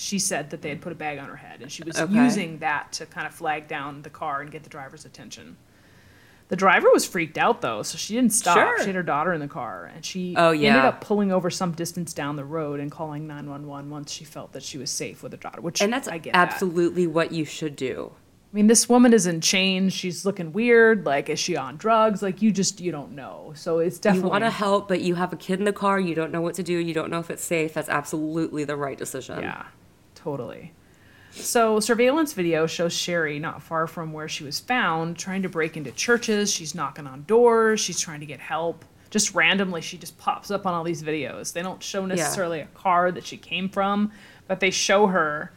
[0.00, 2.14] She said that they had put a bag on her head, and she was Okay.
[2.24, 5.56] using that to kind of flag down the car and get the driver's attention.
[6.48, 8.56] The driver was freaked out though, so she didn't stop.
[8.56, 8.78] Sure.
[8.78, 11.72] She had her daughter in the car, and she Oh, ended up pulling over some
[11.72, 15.32] distance down the road and calling 911 once she felt that she was safe with
[15.32, 15.60] her daughter.
[15.60, 16.52] Which And that's I get that.
[16.52, 18.12] absolutely what you should do.
[18.50, 19.92] I mean, this woman is in chains.
[19.92, 21.04] She's looking weird.
[21.04, 22.22] Like, is she on drugs?
[22.22, 23.52] Like, you just you don't know.
[23.54, 26.00] So it's definitely You want to help, but you have a kid in the car,
[26.00, 27.74] you don't know what to do, you don't know if it's safe.
[27.74, 29.40] That's absolutely the right decision.
[29.40, 29.66] yeah,
[30.36, 30.72] totally.
[31.30, 35.76] So surveillance video shows Sherri not far from where she was found, trying to break
[35.76, 36.50] into churches.
[36.52, 37.80] She's knocking on doors.
[37.80, 38.84] She's trying to get help.
[39.10, 41.52] Just randomly, she just pops up on all these videos.
[41.52, 44.10] They don't show necessarily a car that she came from,
[44.46, 45.52] but they show her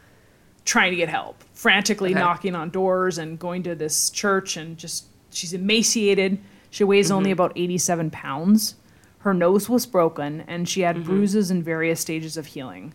[0.64, 2.20] trying to get help, frantically Okay.
[2.20, 6.38] knocking on doors and going to this church and just she's emaciated.
[6.70, 7.32] She weighs only Mm-hmm.
[7.40, 8.76] about 87 pounds.
[9.20, 10.98] Her nose was broken and she Mm-hmm.
[10.98, 12.94] had bruises in various stages of healing.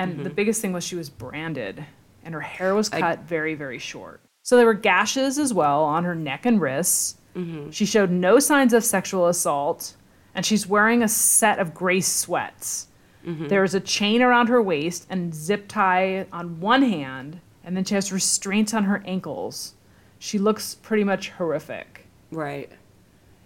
[0.00, 0.22] And Mm-hmm.
[0.24, 1.84] the biggest thing was she was branded
[2.24, 4.20] and her hair was I- cut very, very short.
[4.42, 7.16] So there were gashes as well on her neck and wrists.
[7.36, 7.70] Mm-hmm.
[7.70, 9.94] She showed no signs of sexual assault
[10.34, 12.88] and she's wearing a set of gray sweats.
[13.26, 13.48] Mm-hmm.
[13.48, 17.84] There is a chain around her waist and zip tie on one hand, and then
[17.84, 19.74] she has restraints on her ankles.
[20.18, 22.06] She looks pretty much horrific.
[22.30, 22.70] Right.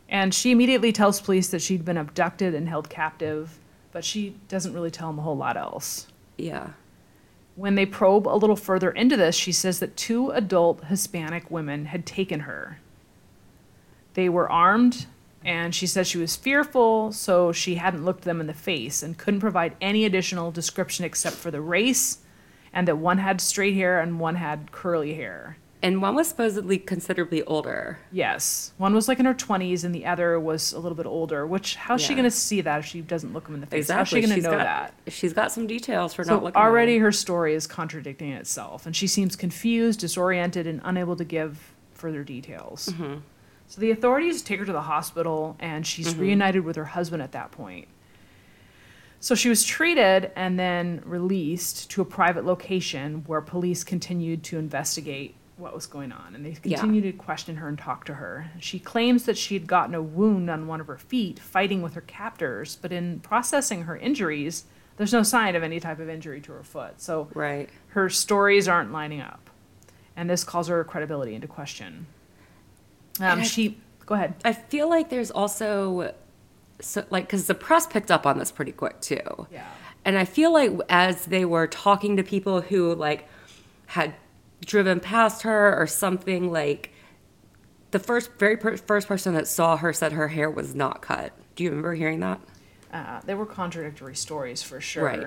[0.08, 3.58] And she immediately tells police that she'd been abducted and held captive,
[3.90, 6.06] but she doesn't really tell them a whole lot else.
[6.36, 6.70] Yeah.
[7.56, 11.86] When they probe a little further into this, she says that two adult Hispanic women
[11.86, 12.80] had taken her.
[14.14, 15.06] They were armed,
[15.44, 19.18] and she says she was fearful, so she hadn't looked them in the face and
[19.18, 22.18] couldn't provide any additional description except for the race
[22.74, 25.56] and that one had straight hair and one had curly hair.
[25.84, 27.98] And one was supposedly considerably older.
[28.10, 28.72] Yes.
[28.78, 31.76] One was like in her 20s and the other was a little bit older, which
[31.76, 33.80] how's she going to see that if she doesn't look them in the face?
[33.84, 34.22] Exactly.
[34.22, 35.12] How's she going to know got, that?
[35.12, 38.86] She's got some details for So not looking at already her story is contradicting itself,
[38.86, 42.88] and she seems confused, disoriented, and unable to give further details.
[42.88, 43.16] Mm-hmm.
[43.66, 46.20] So the authorities take her to the hospital, and she's Mm-hmm.
[46.22, 47.88] reunited with her husband at that point.
[49.20, 54.58] So she was treated and then released to a private location where police continued to
[54.58, 56.78] investigate what was going on, and they Yeah.
[56.78, 58.50] continued to question her and talk to her.
[58.58, 61.94] She claims that she had gotten a wound on one of her feet fighting with
[61.94, 64.64] her captors, but in processing her injuries,
[64.96, 67.00] there's no sign of any type of injury to her foot.
[67.00, 67.68] So Right.
[67.88, 69.48] her stories aren't lining up,
[70.16, 72.06] and this calls her credibility into question.
[73.20, 74.34] Um, I- she go ahead.
[74.44, 76.12] I feel like there's also,
[76.80, 79.46] so, like, because the press picked up on this pretty quick too.
[79.52, 79.66] Yeah.
[80.04, 83.28] And I feel like as they were talking to people who, like,
[83.86, 84.14] had
[84.64, 86.90] driven past her or something, like,
[87.90, 91.32] the first, very per- first person that saw her said her hair was not cut.
[91.54, 92.40] Do you remember hearing that?
[92.92, 95.04] Uh, there were contradictory stories for sure.
[95.04, 95.26] Right.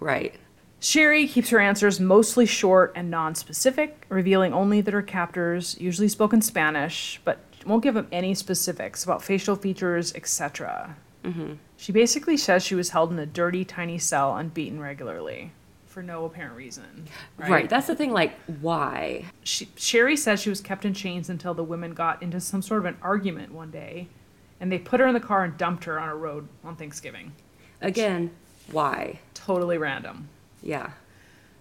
[0.00, 0.34] Right.
[0.80, 6.32] Sherri keeps her answers mostly short and non-specific, revealing only that her captors usually spoke
[6.32, 10.96] in Spanish, but won't give them any specifics about facial features, etc.
[11.78, 15.52] She basically says she was held in a dirty, tiny cell and beaten regularly
[15.94, 17.06] for no apparent reason.
[17.38, 17.70] Right.
[17.70, 18.10] That's the thing.
[18.10, 19.26] Like, why?
[19.44, 22.80] she, Sherri says she was kept in chains until the women got into some sort
[22.80, 24.08] of an argument one day,
[24.60, 27.32] and they put her in the car and dumped her on a road on Thanksgiving.
[27.80, 28.32] Again,
[28.72, 29.20] why?
[29.34, 30.28] Totally random.
[30.62, 30.90] Yeah.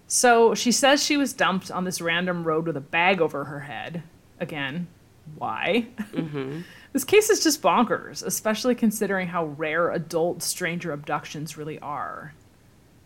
[0.08, 3.60] So she says she was dumped on this random road with a bag over her
[3.60, 4.02] head.
[4.40, 4.88] Again,
[5.36, 5.88] why?
[6.12, 6.62] Mm-hmm.
[6.94, 12.34] this case is just bonkers, especially considering how rare adult stranger abductions really are.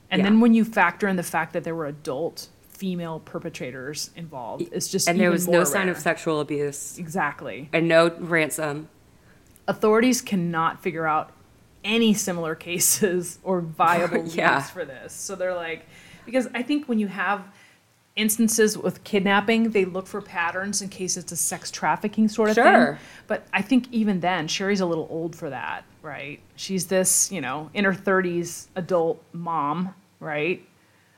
[0.10, 0.26] And Yeah.
[0.26, 4.88] then when you factor in the fact that there were adult female perpetrators involved, it's
[4.88, 7.70] just And there was no more sign of sexual abuse exactly.
[7.74, 8.90] and no ransom.
[9.68, 11.32] authorities cannot figure out
[11.84, 14.62] any similar cases or viable leads Yeah.
[14.62, 15.12] for this.
[15.14, 15.86] So they're like,
[16.26, 17.42] because I think when you have
[18.16, 22.56] instances with kidnapping, they look for patterns in case it's a sex trafficking sort of
[22.56, 22.94] Sure.
[22.94, 22.98] thing.
[23.28, 26.40] But I think even then, Sherri's a little old for that, right?
[26.56, 30.66] She's this, you know, in her 30s adult mom, right?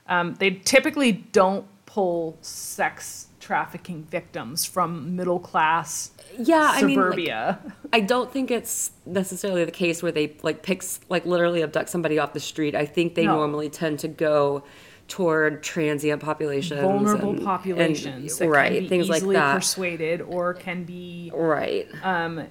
[0.07, 7.05] Um, they typically don't pull sex trafficking victims from middle class Yeah, I mean, like,
[7.05, 7.59] suburbia.
[7.93, 12.19] I don't think it's necessarily the case where they like picks like literally abduct somebody
[12.19, 12.75] off the street.
[12.75, 13.35] I think they No.
[13.37, 14.63] normally tend to go
[15.07, 18.73] toward transient populations, vulnerable and- populations and, that right?
[18.73, 21.87] can be things like easily that, persuaded or can be right?
[22.03, 22.43] um,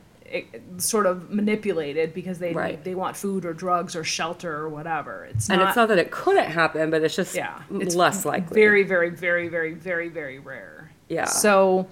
[0.78, 2.82] sort of manipulated because they Right.
[2.84, 5.26] they want food or drugs or shelter or whatever.
[5.30, 8.24] It's and not, it's not that it couldn't happen, but it's just yeah, it's less
[8.24, 8.54] likely.
[8.54, 10.90] Very, very, very, very, very, very rare.
[11.08, 11.24] Yeah.
[11.24, 11.88] So,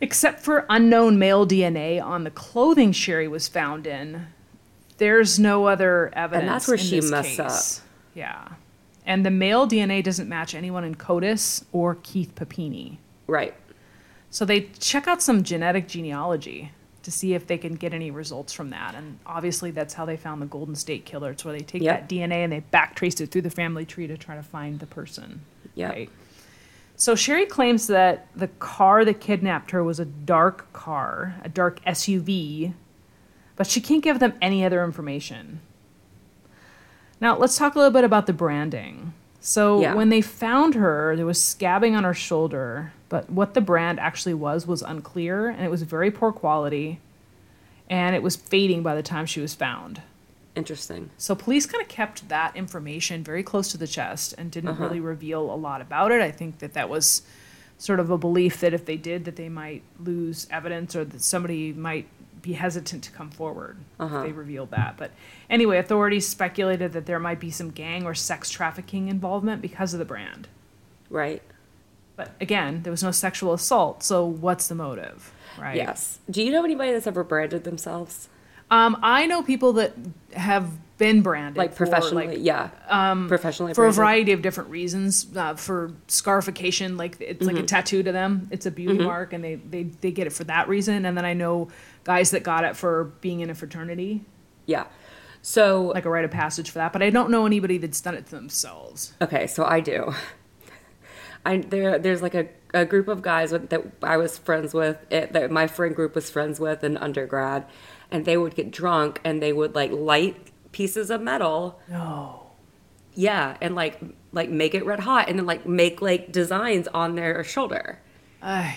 [0.00, 4.26] except for unknown male DNA on the clothing Sherri was found in,
[4.98, 6.42] there's no other evidence.
[6.42, 7.82] And that's where she messed case.
[8.14, 8.48] Yeah.
[9.06, 12.98] And the male DNA doesn't match anyone in CODIS or Keith Papini.
[13.26, 13.54] right.
[14.32, 16.70] So they check out some genetic genealogy
[17.02, 18.94] to see if they can get any results from that.
[18.94, 21.30] And obviously, that's how they found the Golden State Killer.
[21.30, 22.08] It's where they take Yep.
[22.08, 24.80] that DNA and they back traced it through the family tree to try to find
[24.80, 25.40] the person.
[25.74, 25.90] Yep.
[25.90, 26.10] Right.
[26.96, 31.80] So Sherri claims that the car that kidnapped her was a dark car, a dark
[31.86, 32.74] SUV,
[33.56, 35.60] but she can't give them any other information.
[37.20, 39.12] Now, let's talk a little bit about the branding.
[39.40, 39.94] So, Yeah.
[39.94, 44.32] when they found her, there was scabbing on her shoulder, but what the brand actually
[44.32, 47.00] was was unclear, and it was very poor quality,
[47.90, 50.00] and it was fading by the time she was found.
[50.56, 51.10] Interesting.
[51.18, 54.84] So police kind of kept that information very close to the chest and didn't uh-huh.
[54.84, 56.22] really reveal a lot about it.
[56.22, 57.22] I think that that was
[57.78, 61.22] sort of a belief that if they did, that they might lose evidence or that
[61.22, 62.06] somebody might
[62.42, 64.22] be hesitant to come forward if uh-huh.
[64.22, 64.96] they revealed that.
[64.96, 65.10] But
[65.48, 69.98] anyway, authorities speculated that there might be some gang or sex trafficking involvement because of
[69.98, 70.48] the brand.
[71.08, 71.42] Right.
[72.20, 75.76] But again, there was no sexual assault, so what's the motive, right?
[75.76, 76.18] Yes.
[76.30, 78.28] Do you know anybody that's ever branded themselves?
[78.70, 79.94] Um, I know people that
[80.34, 82.26] have been branded Like for, professionally?
[82.28, 82.68] like, yeah.
[82.88, 85.26] Um, professionally for a variety of different reasons.
[85.34, 87.54] Uh, for scarification, like it's Mm-hmm.
[87.56, 88.48] like a tattoo to them.
[88.50, 91.06] It's a beauty mark, and they, they they get it for that reason.
[91.06, 91.68] And then I know
[92.04, 94.24] guys that got it for being in a fraternity,
[94.66, 94.84] Yeah.
[95.42, 96.92] So like a rite of passage for that.
[96.92, 99.14] But I don't know anybody that's done it to themselves.
[99.22, 100.12] Okay, so I do.
[101.44, 104.98] I there there's like a, a group of guys with, that I was friends with
[105.10, 107.66] it, that my friend group was friends with in undergrad,
[108.10, 110.36] and they would get drunk and they would like light
[110.72, 112.46] pieces of metal, No.
[113.14, 114.00] yeah, and like
[114.32, 117.98] like make it red hot and then like make like designs on their shoulder,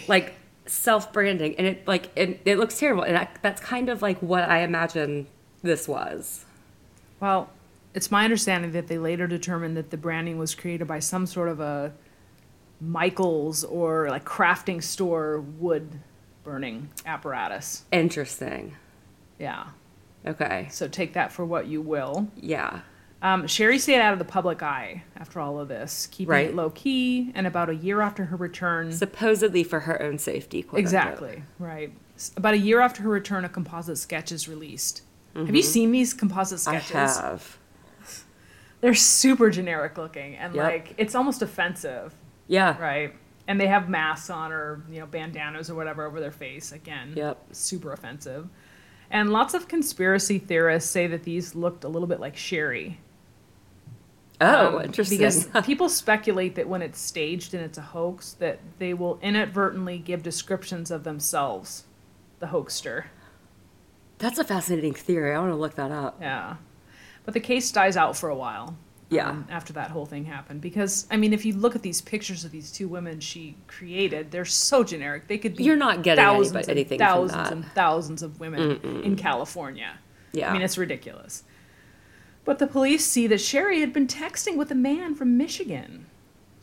[0.08, 0.34] like
[0.66, 4.20] self branding, and it like it, it looks terrible, and I, that's kind of like
[4.22, 5.28] what I imagine
[5.62, 6.46] this was.
[7.20, 7.50] Well,
[7.94, 11.48] it's my understanding that they later determined that the branding was created by some sort
[11.50, 11.94] of a
[12.88, 15.88] Michaels or like crafting store wood
[16.44, 17.86] burning apparatus.
[17.92, 18.76] Interesting.
[19.40, 19.66] Yeah.
[20.26, 20.68] Okay.
[20.72, 22.28] So take that for what you will.
[22.36, 22.82] Yeah.
[23.22, 26.48] Um, Sherri stayed out of the public eye after all of this, keeping Right.
[26.50, 27.32] it low key.
[27.36, 30.62] And about a year after her return, Supposedly for her own safety.
[30.62, 30.80] quote unquote.
[30.82, 31.94] exactly right.
[32.36, 35.04] About a year after her return, a composite sketch is released.
[35.36, 36.76] Have you seen these composite Mm-hmm.
[36.76, 37.18] I sketches?
[37.20, 37.58] have.
[38.82, 40.64] They're super generic looking, and Yep.
[40.64, 42.14] like it's almost offensive,
[42.48, 42.78] Yeah.
[42.82, 43.14] right?
[43.48, 46.72] And they have masks on or you know bandanas or whatever over their face.
[46.72, 47.38] Again, Yep.
[47.52, 48.48] super offensive.
[49.12, 53.00] And lots of conspiracy theorists say that these looked a little bit like Sherri.
[54.42, 55.18] Oh, Um, interesting.
[55.20, 60.00] Because people speculate that when it's staged and it's a hoax, that they will inadvertently
[60.00, 61.86] give descriptions of themselves,
[62.40, 63.06] the hoaxster.
[64.18, 65.36] That's a fascinating theory.
[65.36, 66.18] I want to look that up.
[66.20, 66.56] Yeah.
[67.26, 68.76] But the case dies out for a while.
[69.14, 69.30] Yeah.
[69.30, 72.44] um, after that whole thing happened, because I mean, if you look at these pictures
[72.46, 75.28] of these two women she created, they're so generic.
[75.28, 77.52] They could be You're not getting thousands anybody- and anything from thousands that.
[77.52, 80.00] and thousands of women in California.
[80.32, 80.50] Yeah.
[80.50, 81.44] I mean, it's ridiculous.
[82.46, 86.08] But the police see that Sherri had been texting with a man from Michigan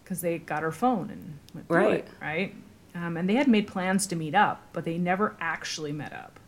[0.02, 1.94] because they got her phone and went through Right.
[2.00, 2.54] it, right?
[2.96, 6.39] Um, and they had made plans to meet up, but they never actually met up.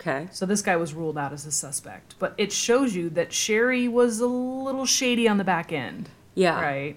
[0.00, 0.28] Okay.
[0.32, 2.14] So this guy was ruled out as a suspect.
[2.18, 6.58] But it shows you that Sherri was a little shady on the back end, Yeah.
[6.60, 6.96] right?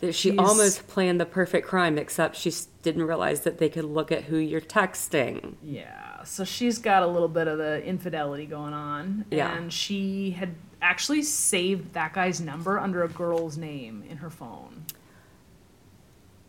[0.00, 3.84] That she She's- almost planned the perfect crime, except she didn't realize that they could
[3.84, 5.54] look at who you're texting.
[5.62, 6.24] Yeah.
[6.24, 9.24] So she's got a little bit of the infidelity going on.
[9.30, 9.56] Yeah.
[9.56, 14.84] And she had actually saved that guy's number under a girl's name in her phone.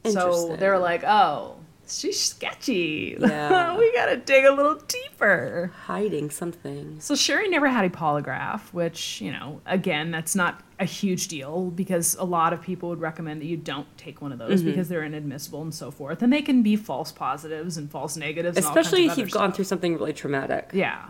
[0.06, 1.56] So they're like, oh,
[1.88, 3.18] she's sketchy.
[3.20, 3.78] Yeah.
[3.78, 5.72] we got to dig a little deeper.
[5.86, 7.00] Hiding something.
[7.00, 11.70] So Sherri never had a polygraph, which, you know, again, that's not a huge deal
[11.72, 14.70] because a lot of people would recommend that you don't take one of those Mm-hmm.
[14.72, 16.22] because they're inadmissible and so forth.
[16.22, 18.58] And they can be false positives and false negatives.
[18.58, 19.56] Especially if you've gone stuff.
[19.56, 20.72] through something really traumatic.
[20.74, 21.10] Yeah.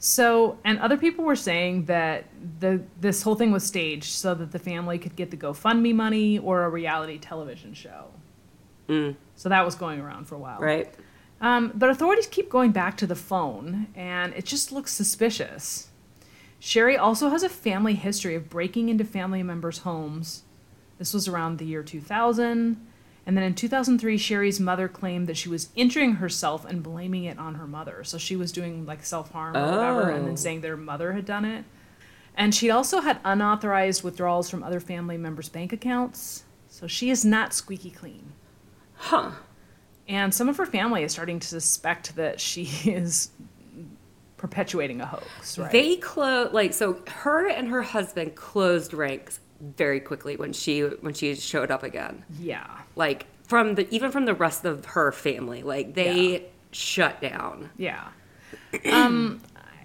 [0.00, 2.26] So, and other people were saying that
[2.60, 6.38] the this whole thing was staged so that the family could get the GoFundMe money
[6.38, 8.04] or a reality television show.
[8.88, 10.58] So that was going around for a while.
[10.58, 10.62] Mm.
[10.62, 10.94] Right?
[11.40, 15.88] Um, but authorities keep going back to the phone, and it just looks suspicious.
[16.58, 20.42] Sherri also has a family history of breaking into family members' homes
[20.98, 22.84] This was around the year 2000.
[23.24, 27.38] And then in 2003, Sherri's mother claimed that she was injuring herself and blaming it
[27.38, 28.02] on her mother.
[28.02, 30.26] So she was doing like self harm or whatever, and Oh.
[30.26, 31.64] then saying their mother had done it.
[32.34, 36.44] And she also had unauthorized withdrawals from other family members' bank accounts.
[36.68, 38.32] So she is not squeaky clean.
[38.98, 39.30] Huh.
[40.06, 43.30] And some of her family is starting to suspect that she is
[44.36, 45.70] perpetuating a hoax, right?
[45.72, 47.00] They closed like so.
[47.08, 52.24] Her and her husband closed ranks very quickly when she when she showed up again.
[52.38, 52.66] yeah.
[52.96, 57.70] Like from the even from the rest of her family, like they shut down.
[57.76, 58.08] Yeah.
[58.90, 59.40] Um,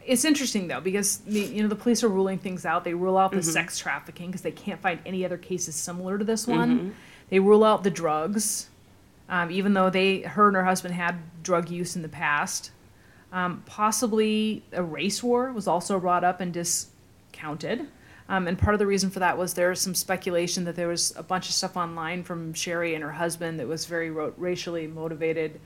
[0.06, 2.84] it's interesting though because the, you know the police are ruling things out.
[2.84, 6.26] They rule out the sex trafficking because they can't find any other cases similar to
[6.26, 6.94] this one.
[7.30, 8.70] They rule out the drugs,
[9.34, 12.70] um, even though they her and her husband had drug use in the past.
[13.32, 17.88] Um, possibly a race war was also brought up and discounted.
[18.30, 20.88] Um, and part of the reason for that was there was some speculation that there
[20.88, 24.34] was a bunch of stuff online from Sherri and her husband that was very ro-
[24.38, 25.60] racially motivated,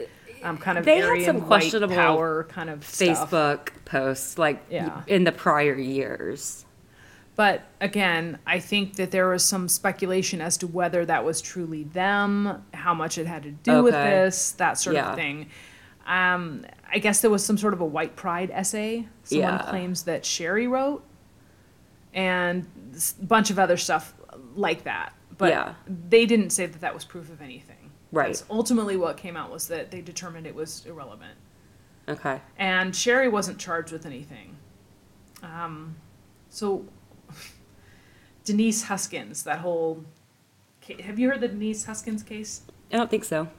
[0.44, 3.30] um, kind of They had some questionable power kind of stuff.
[3.30, 5.02] Facebook posts like Yeah.
[5.08, 6.66] in the prior years.
[7.38, 11.84] But again, I think that there was some speculation as to whether that was truly
[11.84, 15.12] them, how much it had to do with this, that sort Yeah.
[15.12, 15.48] of thing.
[16.08, 19.70] Um, I guess there was some sort of a white pride essay someone Yeah.
[19.70, 21.04] claims that Sherri wrote,
[22.14, 22.66] and
[23.22, 24.16] a bunch of other stuff
[24.56, 25.14] like that.
[25.38, 25.74] But Yeah.
[26.10, 27.92] they didn't say that that was proof of anything.
[28.12, 28.28] Right.
[28.28, 31.36] That's ultimately, what came out was that they determined it was irrelevant
[32.10, 32.42] Okay.
[32.58, 34.56] and Sherri wasn't charged with anything.
[35.44, 35.98] Um,
[36.50, 36.86] so
[38.46, 40.04] Denise Huskins, that whole.
[41.04, 42.62] Have you heard the Denise Huskins case?
[42.92, 43.50] I don't think so.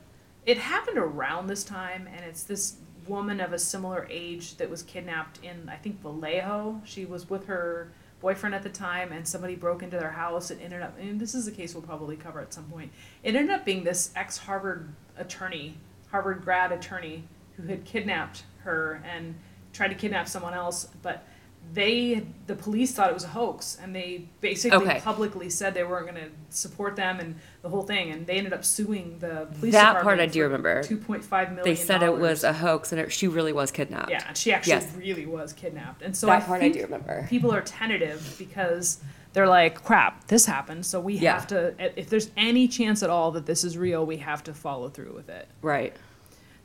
[0.47, 2.77] It happened around this time, and it's this
[3.07, 6.81] woman of a similar age that was kidnapped in I think Vallejo.
[6.85, 10.51] She was with her boyfriend at the time, and somebody broke into their house.
[10.51, 12.91] It ended up, and this is a case we'll probably cover at some point.
[13.23, 15.77] It ended up being this ex Harvard attorney,
[16.11, 17.25] Harvard grad attorney,
[17.57, 19.35] who had kidnapped her and
[19.73, 21.27] tried to kidnap someone else, but
[21.75, 25.01] they the police thought it was a hoax and they basically Okay.
[25.01, 28.53] publicly said they weren't going to support them and the whole thing and they ended
[28.53, 30.83] up suing the police That part I do remember.
[30.83, 34.11] 2.5 million They said it was a hoax and it, she really was kidnapped.
[34.11, 34.95] yeah and she actually Yes.
[34.97, 37.27] really was kidnapped and so That I part I do remember.
[37.29, 38.99] people are tentative because
[39.35, 41.35] they're like crap this happened so we Yeah.
[41.35, 44.55] have to if there's any chance at all that this is real we have to
[44.55, 45.95] follow through with it Right.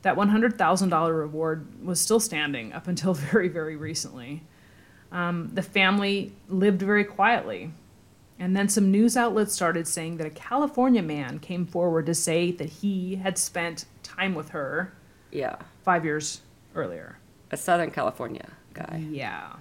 [0.03, 4.43] that $100,000 reward was still standing up until very, very recently.
[5.13, 7.71] Um, the family lived very quietly.
[8.39, 12.51] And then some news outlets started saying that a California man came forward to say
[12.51, 14.91] that he had spent time with her
[15.31, 15.57] Yeah.
[15.83, 16.41] five years
[16.75, 17.19] earlier.
[17.51, 19.05] A Southern California guy.
[19.11, 19.53] Yeah.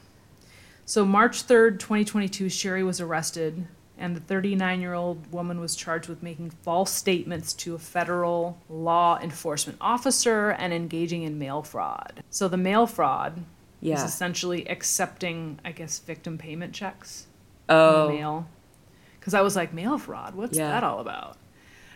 [0.87, 3.67] So March 3rd, 2022, Sherri was arrested,
[3.99, 8.59] and the 39 year old woman was charged with making false statements to a federal
[8.71, 12.23] law enforcement officer and engaging in mail fraud.
[12.31, 13.45] So the mail fraud
[13.83, 14.05] is Yeah.
[14.05, 17.27] essentially accepting, I guess, victim payment checks
[17.69, 17.75] Oh.
[17.75, 18.17] in the oh.
[18.17, 18.47] mail.
[19.19, 20.35] Because I was like, mail fraud?
[20.35, 20.69] What's Yeah.
[20.69, 21.37] that all about?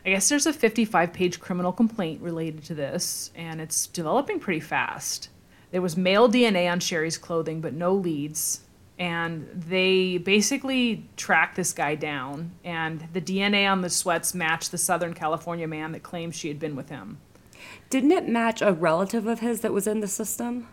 [0.05, 4.61] I guess there's a 55 page criminal complaint related to this, and it's developing pretty
[4.61, 5.29] fast.
[5.72, 8.61] There was male DNA on Sherri's clothing, but no leads.
[8.99, 14.79] And they basically tracked this guy down, and the DNA on the sweats matched the
[14.79, 17.18] Southern California man that claimed she had been with him.
[17.90, 20.68] Didn't it match a relative of his that was in the system?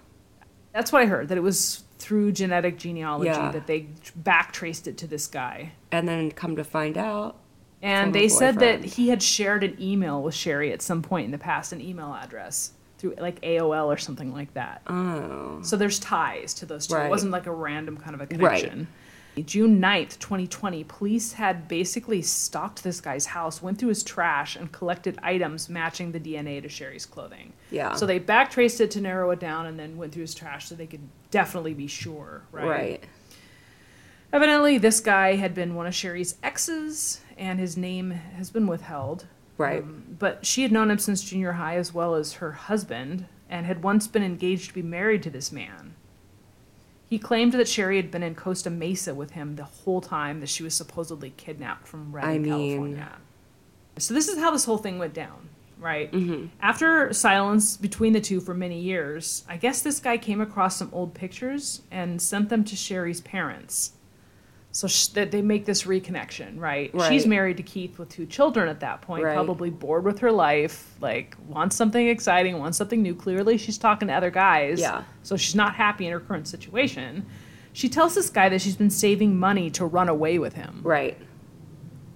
[0.74, 3.52] That's what I heard, that it was through genetic genealogy Yeah.
[3.52, 5.72] that they back traced it to this guy.
[5.92, 7.38] And then come to find out.
[7.82, 11.32] And they said that he had shared an email with Sherri at some point in
[11.32, 14.82] the past, an email address through like AOL or something like that.
[14.88, 15.60] Oh.
[15.62, 16.96] So there's ties to those two.
[16.96, 18.80] It wasn't like a random kind of a connection.
[18.80, 18.88] Right.
[19.42, 24.72] June 9th, 2020, police had basically stalked this guy's house, went through his trash, and
[24.72, 27.54] collected items matching the DNA to Sherri's clothing.
[27.72, 27.96] Yeah.
[27.96, 30.76] So they backtraced it to narrow it down and then went through his trash so
[30.76, 32.68] they could definitely be sure, right?
[32.68, 33.04] Right.
[34.32, 39.28] Evidently, this guy had been one of Sherri's exes, and his name has been withheld.
[39.58, 39.84] Right.
[39.84, 43.66] Um, but she had known him since junior high as well as her husband, and
[43.66, 45.96] had once been engaged to be married to this man.
[47.14, 50.50] He claimed that Sherri had been in Costa Mesa with him the whole time that
[50.50, 53.12] she was supposedly kidnapped from Redding, I mean- California.
[54.00, 56.12] So this is how this whole thing went down, right?
[56.12, 56.48] Mm-hmm.
[56.60, 60.90] After silence between the two for many years, I guess this guy came across some
[60.92, 63.92] old pictures and sent them to Sherri's parents.
[64.76, 66.90] So sh- they make this reconnection, right?
[66.96, 67.08] right?
[67.08, 69.36] She's married to Keith with two children at that point, Right.
[69.36, 73.14] probably bored with her life, like wants something exciting, wants something new.
[73.14, 74.80] Clearly, she's talking to other guys.
[74.80, 75.04] Yeah.
[75.22, 77.24] So she's not happy in her current situation.
[77.72, 81.18] She tells this guy that she's been saving money to run away with him, Right.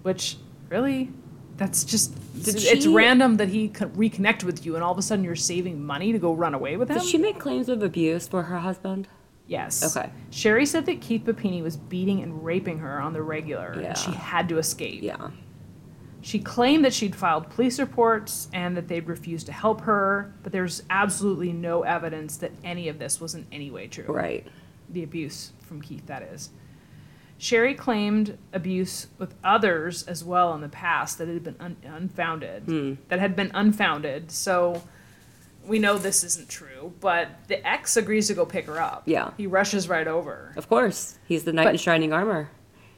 [0.03, 0.37] which
[0.69, 1.11] Really?
[1.57, 5.01] That's just it's she- random that he could reconnect with you and all of a
[5.01, 6.97] sudden you're saving money to go run away with him.
[6.97, 9.07] Did she make claims of abuse for her husband?
[9.47, 9.95] Yes.
[9.95, 10.09] Okay.
[10.29, 13.87] Sherri said that Keith Papini was beating and raping her on the regular, Yeah.
[13.89, 15.01] and she had to escape.
[15.01, 15.29] Yeah.
[16.21, 20.51] She claimed that she'd filed police reports and that they'd refused to help her, but
[20.51, 24.05] there's absolutely no evidence that any of this was in any way true.
[24.13, 24.45] Right.
[24.89, 26.49] The abuse from Keith, that is.
[27.37, 32.63] Sherri claimed abuse with others as well in the past that had been un- unfounded,
[32.63, 32.93] Hmm.
[33.09, 34.31] that had been unfounded.
[34.31, 34.81] So
[35.67, 39.03] we know this isn't true, but the ex agrees to go pick her up.
[39.05, 39.31] Yeah.
[39.37, 40.53] He rushes right over.
[40.55, 41.17] Of course.
[41.27, 42.49] He's the knight But- in shining armor.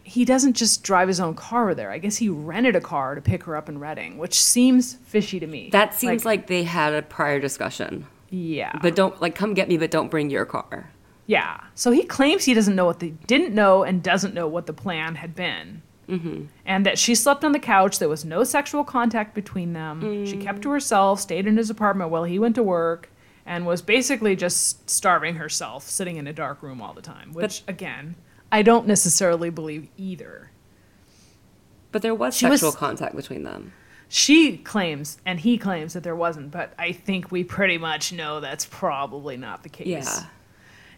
[0.03, 1.91] he doesn't just drive his own car over there.
[1.91, 5.39] I guess he rented a car to pick her up in Redding, which seems fishy
[5.39, 5.69] to me.
[5.71, 8.07] That seems like, they had a prior discussion.
[8.31, 10.89] yeah, But don't like come get me, but don't bring your car.
[11.27, 11.59] yeah.
[11.75, 14.73] So he claims he doesn't know what they didn't know and doesn't know what the
[14.73, 16.45] plan had been, mm-hmm.
[16.65, 17.99] and that she slept on the couch.
[17.99, 20.25] There was no sexual contact between them.
[20.25, 23.11] She kept to herself, stayed in his apartment while he went to work,
[23.45, 27.31] and was basically just starving herself, sitting in a dark room all the time.
[27.33, 28.15] Which again,
[28.51, 30.51] I don't necessarily believe either.
[31.91, 33.73] But there was She was- sexual contact between them.
[34.11, 38.39] She claims and he claims that there wasn't, but I think we pretty much know
[38.39, 39.87] that's probably not the case.
[39.87, 40.23] Yeah.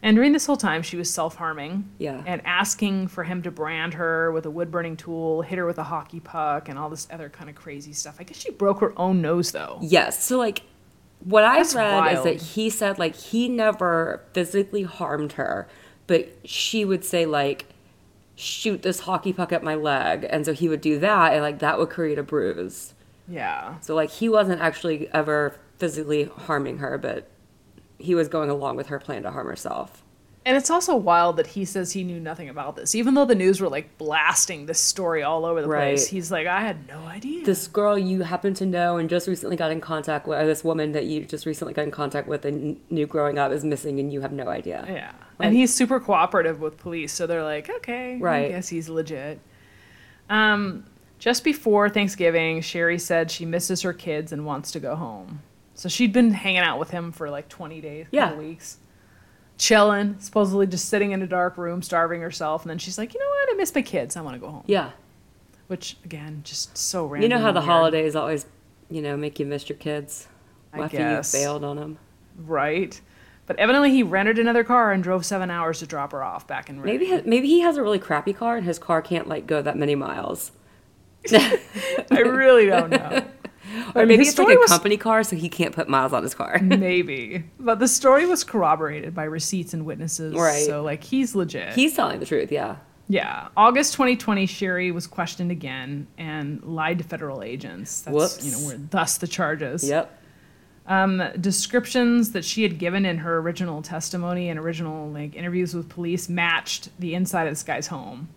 [0.04, 1.89] And during this whole time, she was self harming.
[1.97, 2.24] Yeah.
[2.26, 5.78] And asking for him to brand her with a wood burning tool, hit her with
[5.78, 8.18] a hockey puck, and all this other kind of crazy stuff.
[8.20, 9.78] I guess she broke her own nose, though.
[9.82, 10.24] Yes.
[10.24, 10.64] So like
[11.24, 15.68] what I That's read is that he said like he never physically harmed her,
[16.08, 17.66] but she would say like
[18.36, 21.60] shoot this hockey puck at my leg and so he would do that and like
[21.60, 22.93] that would create a bruise.
[23.28, 23.80] Yeah.
[23.82, 27.30] So like he wasn't actually ever physically harming her, but
[28.02, 30.04] he was going along with her plan to harm herself.
[30.43, 32.95] And it's also wild that he says he knew nothing about this.
[32.95, 36.47] Even though the news were like blasting this story all over the place, he's like,
[36.47, 37.45] I had no idea.
[37.45, 40.64] This girl you happen to know and just recently got in contact with, or this
[40.64, 43.99] woman that you just recently got in contact with and knew growing up is missing
[43.99, 44.84] and you have no idea.
[44.89, 45.12] Yeah.
[45.39, 48.49] And he's super cooperative with police, so they're like, okay, I Right.
[48.49, 49.39] guess he's legit.
[50.30, 50.86] Um,
[51.20, 55.41] just before Thanksgiving, Sherri said she misses her kids and wants to go home.
[55.74, 58.30] So she'd been hanging out with him for like 20 days, Yeah.
[58.30, 58.78] couple weeks,
[59.57, 62.63] chilling, supposedly just sitting in a dark room, starving herself.
[62.63, 63.49] And then she's like, you know what?
[63.51, 64.15] I miss my kids.
[64.15, 64.63] I want to go home.
[64.67, 64.91] Yeah.
[65.67, 67.24] Which, again, just so random.
[67.32, 67.69] You know how the weird.
[67.69, 68.45] holidays always,
[68.89, 70.28] you know, make you miss your kids
[70.74, 71.34] I after guess.
[71.34, 71.97] you bailed on them.
[72.38, 72.99] Right.
[73.47, 76.69] But evidently he rented another car and drove seven hours to drop her off back
[76.69, 76.82] in.
[76.82, 79.78] Maybe maybe he has a really crappy car and his car can't like go that
[79.78, 80.51] many miles.
[81.32, 81.59] I
[82.24, 83.26] really don't know.
[83.95, 86.34] Or maybe it's like a was- company car, so he can't put miles on his
[86.34, 86.59] car.
[86.61, 87.43] Maybe.
[87.59, 90.34] But the story was corroborated by receipts and witnesses.
[90.36, 90.65] Right.
[90.65, 91.74] So, like, he's legit.
[91.74, 92.78] He's telling the truth, yeah.
[93.07, 93.49] yeah.
[93.57, 98.01] August 2020, Sherri was questioned again and lied to federal agents.
[98.01, 98.45] That's, Whoops.
[98.45, 99.84] you know, where thus the charges.
[99.88, 100.19] Yep.
[100.88, 105.88] Um, descriptions that she had given in her original testimony and original, like, interviews with
[105.89, 108.30] police matched the inside of this guy's home.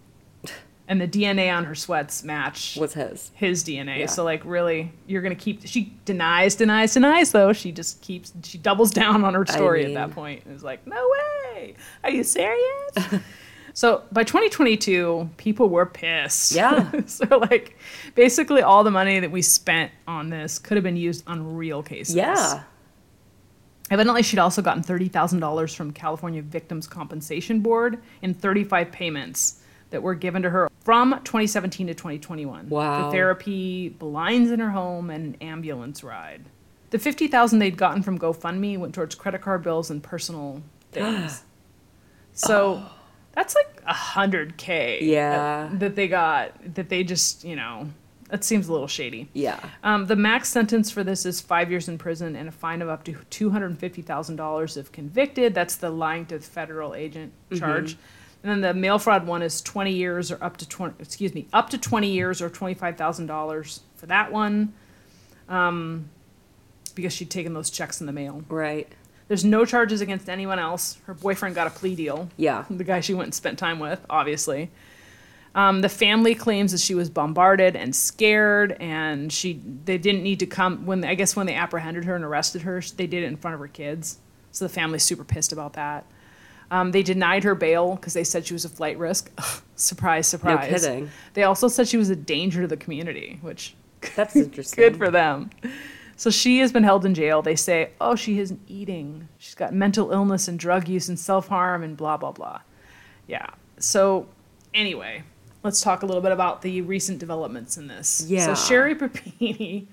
[0.86, 3.30] And the DNA on her sweats match Was his.
[3.34, 4.00] his DNA.
[4.00, 4.06] Yeah.
[4.06, 5.66] So like really, you're gonna keep.
[5.66, 7.32] She denies, denies, denies.
[7.32, 8.32] Though she just keeps.
[8.42, 10.42] She doubles down on her story mean- at that point.
[10.50, 11.10] It's like, no
[11.54, 11.74] way.
[12.02, 12.92] Are you serious?
[13.72, 16.52] so by 2022, people were pissed.
[16.52, 16.90] Yeah.
[17.06, 17.78] so like,
[18.14, 21.82] basically, all the money that we spent on this could have been used on real
[21.82, 22.14] cases.
[22.14, 22.62] Yeah.
[23.90, 29.60] Evidently, she'd also gotten thirty thousand dollars from California Victims Compensation Board in thirty-five payments
[29.94, 33.06] that were given to her from 2017 to 2021 Wow.
[33.06, 36.44] The therapy, blinds in her home, and an ambulance ride.
[36.90, 41.44] The fifty thousand they'd gotten from GoFundMe went towards credit card bills and personal things.
[42.32, 42.82] so
[43.32, 44.98] that's like a hundred k.
[45.02, 45.68] Yeah.
[45.70, 46.74] that, that they got.
[46.74, 47.88] That they just you know
[48.30, 49.28] that seems a little shady.
[49.32, 49.60] Yeah.
[49.84, 52.88] Um, the max sentence for this is five years in prison and a fine of
[52.88, 55.54] up to two hundred and fifty thousand dollars if convicted.
[55.54, 57.96] That's the lying to the federal agent charge.
[58.44, 60.94] And then the mail fraud one is twenty years or up to twenty.
[61.00, 64.74] Excuse me, up to twenty years or twenty five thousand dollars for that one.
[65.48, 66.10] Um,
[66.94, 68.44] because she'd taken those checks in the mail.
[68.48, 68.86] Right.
[69.28, 70.98] There's no charges against anyone else.
[71.06, 72.64] Her boyfriend got a plea deal Yeah.
[72.70, 74.70] the guy she went and spent time with, obviously.
[75.54, 80.40] Um, the family claims that she was bombarded and scared, and she they didn't need
[80.40, 83.26] to come when I guess when they apprehended her and arrested her, they did it
[83.26, 84.18] in front of her kids.
[84.52, 86.04] So the family's super pissed about that.
[86.70, 89.30] Um, they denied her bail because they said she was a flight risk.
[89.76, 90.70] surprise, surprise.
[90.82, 91.10] No kidding.
[91.34, 93.74] They also said she was a danger to the community, which
[94.16, 94.82] That's interesting.
[94.82, 95.50] good for them.
[96.16, 97.42] So she has been held in jail.
[97.42, 99.28] They say, oh, she isn't eating.
[99.38, 102.60] She's got mental illness and drug use and self harm and blah, blah, blah.
[103.26, 103.46] Yeah.
[103.78, 104.28] So,
[104.72, 105.24] anyway,
[105.64, 108.24] let's talk a little bit about the recent developments in this.
[108.28, 108.46] Yeah.
[108.46, 109.88] So Sherri Papini,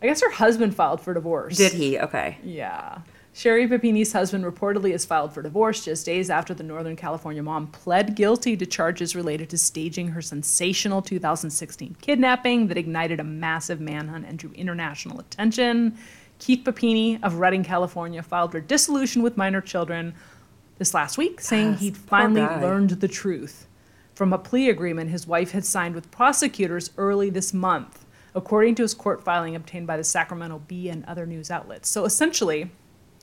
[0.00, 1.56] I guess her husband filed for divorce.
[1.56, 1.98] Did he?
[1.98, 2.38] Okay.
[2.44, 2.98] Yeah.
[3.36, 7.66] Sherri Papini's husband reportedly has filed for divorce just days after the Northern California mom
[7.66, 13.78] pled guilty to charges related to staging her sensational 2016 kidnapping that ignited a massive
[13.78, 15.98] manhunt and drew international attention.
[16.38, 20.14] Keith Papini of Redding, California, filed for dissolution with minor children
[20.78, 23.66] this last week, saying Yes, he'd finally learned the truth
[24.14, 28.82] from a plea agreement his wife had signed with prosecutors early this month, according to
[28.82, 31.90] his court filing obtained by the Sacramento Bee and other news outlets.
[31.90, 32.70] So essentially,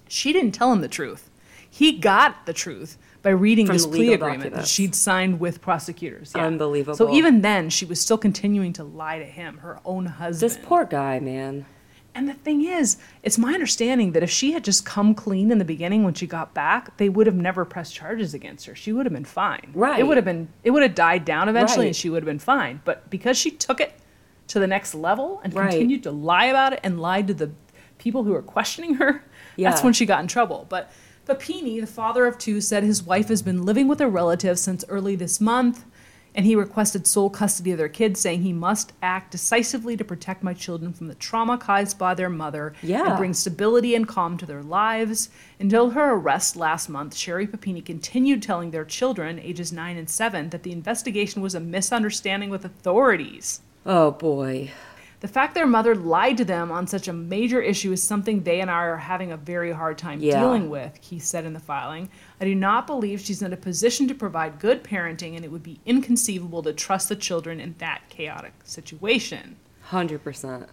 [0.07, 1.29] she didn't tell him the truth.
[1.69, 4.69] He got the truth by reading From this plea agreement that documents.
[4.69, 6.33] she'd signed with prosecutors.
[6.35, 6.45] Yeah.
[6.45, 6.95] Unbelievable.
[6.97, 10.51] So even then, she was still continuing to lie to him, her own husband.
[10.51, 11.65] This poor guy, man.
[12.15, 15.57] And the thing is, it's my understanding that if she had just come clean in
[15.57, 18.75] the beginning when she got back, they would have never pressed charges against her.
[18.75, 19.71] She would have been fine.
[19.73, 19.99] Right.
[19.99, 21.87] It would have been it would have died down eventually Right.
[21.87, 22.81] and she would have been fine.
[22.85, 23.93] But because she took it
[24.49, 25.71] to the next level and Right.
[25.71, 27.49] continued to lie about it and lied to the
[27.97, 29.23] people who were questioning her,
[29.57, 30.65] that's when she got in trouble.
[30.69, 30.91] But
[31.25, 34.83] Papini, the father of two, said his wife has been living with a relative since
[34.89, 35.85] early this month,
[36.35, 40.41] and he requested sole custody of their kids, saying he must act decisively to protect
[40.43, 43.07] my children from the trauma caused by their mother Yeah.
[43.09, 45.29] and bring stability and calm to their lives.
[45.59, 50.49] Until her arrest last month, Sherri Papini continued telling their children, ages 9 and 7,
[50.49, 53.61] that the investigation was a misunderstanding with authorities.
[53.85, 54.71] Oh boy.
[55.23, 58.59] The fact their mother lied to them on such a major issue is something they
[58.59, 60.37] and I are having a very hard time Yeah.
[60.41, 62.09] dealing with, Keith said in the filing.
[62.41, 65.63] I do not believe she's in a position to provide good parenting, and it would
[65.63, 69.55] be inconceivable to trust the children in that chaotic situation.
[69.83, 70.67] Hundred percent.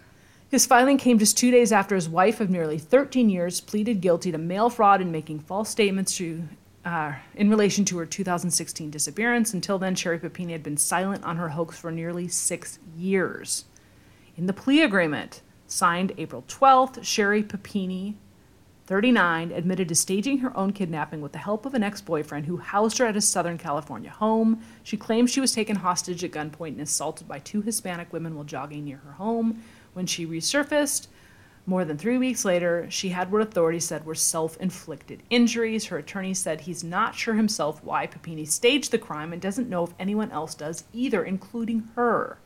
[0.49, 4.33] His filing came just two days after his wife of nearly 13 years pleaded guilty
[4.33, 6.43] to mail fraud and making false statements to,
[6.85, 9.55] uh, in relation to her 2016 disappearance.
[9.55, 13.67] Until then, Sherri Papini had been silent on her hoax for nearly six years.
[14.41, 18.17] In the plea agreement, signed April 12th, Sherri Papini,
[18.87, 22.57] 39, admitted to staging her own kidnapping with the help of an ex boyfriend who
[22.57, 24.63] housed her at his Southern California home.
[24.83, 28.47] She claims she was taken hostage at gunpoint and assaulted by two Hispanic women while
[28.47, 29.63] jogging near her home.
[29.93, 31.09] When she resurfaced,
[31.67, 35.85] more than three weeks later, she had what authorities said were self inflicted injuries.
[35.85, 39.85] Her attorney said he's not sure himself why Papini staged the crime and doesn't know
[39.85, 42.39] if anyone else does either, including her.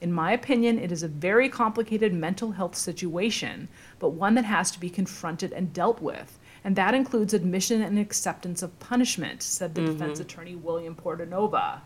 [0.00, 4.70] In my opinion, it is a very complicated mental health situation, but one that has
[4.70, 6.38] to be confronted and dealt with.
[6.64, 10.22] And that includes admission and acceptance of punishment, said the defense mm-hmm.
[10.22, 11.80] attorney William Portanova.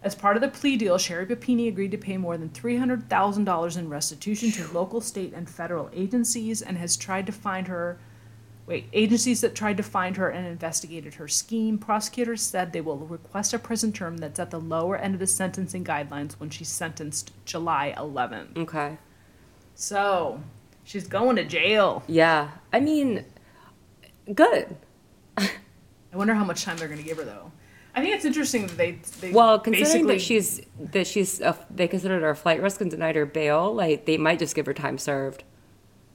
[0.00, 3.88] As part of the plea deal, Sherri Papini agreed to pay more than $300,000 in
[3.88, 7.98] restitution to local, state, and federal agencies and has tried to find her.
[8.68, 11.78] Wait, agencies that tried to find her and investigated her scheme.
[11.78, 15.26] Prosecutors said they will request a prison term that's at the lower end of the
[15.26, 18.58] sentencing guidelines when she's sentenced July 11th.
[18.58, 18.98] Okay.
[19.74, 20.42] So,
[20.84, 22.02] she's going to jail.
[22.06, 22.50] Yeah.
[22.70, 23.24] I mean,
[24.34, 24.76] good.
[25.38, 25.48] I
[26.12, 27.50] wonder how much time they're going to give her, though.
[27.94, 30.60] I think it's interesting that they, they Well, considering basically that she's
[30.92, 34.18] that she's a, they considered her a flight risk and denied her bail, like they
[34.18, 35.42] might just give her time served.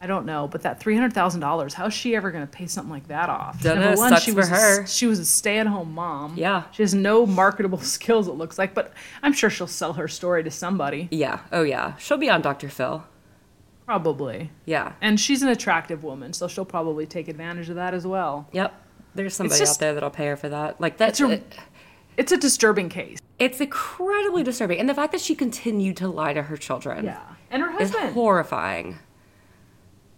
[0.04, 2.68] I don't know, but that three hundred thousand dollars, how's she ever going to pay
[2.68, 3.62] something like that off?
[3.64, 4.86] Dunno, sucks she for was a- her.
[4.86, 6.34] she was a stay-at-home mom.
[6.36, 6.64] Yeah.
[6.74, 8.28] she has no marketable skills.
[8.28, 8.92] It looks like, but
[9.22, 11.40] I'm sure she'll sell her story to somebody, Yeah.
[11.54, 11.96] Oh yeah.
[11.96, 12.68] She'll be on Dr.
[12.68, 13.06] Phil.
[13.86, 14.50] probably.
[14.66, 14.92] Yeah.
[15.02, 18.48] And she's an attractive woman, so she'll probably take advantage of that as well.
[18.52, 18.74] Yep.
[19.16, 20.82] There's somebody just- out there that'll pay her for that.
[20.82, 21.62] Like that's It's a- it- uh,
[22.18, 23.20] It's a disturbing case.
[23.40, 27.22] it's incredibly disturbing, and the fact that she continued to lie to her children Yeah.
[27.50, 28.14] and her is husband.
[28.14, 29.00] horrifying.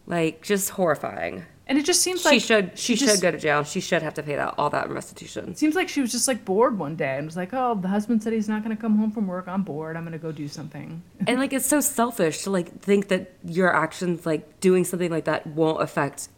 [0.08, 1.45] Like just horrifying.
[1.68, 3.64] and it just seems she like should she just- should go to jail.
[3.64, 5.56] She should have to pay that all that restitution.
[5.56, 8.22] Seems like she was just like bored one day and was like, "Oh, the husband
[8.22, 9.47] said he's not going to come home from work.
[9.47, 9.97] I'm bored.
[9.97, 13.34] I'm going to go do something." and like it's so selfish to like think that
[13.43, 16.30] your actions like doing something like that won't affect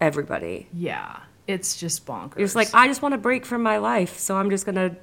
[0.00, 0.66] everybody.
[0.72, 2.38] Yeah, it's just bonkers.
[2.38, 4.96] You're like I just want a break from my life, so I'm just gonna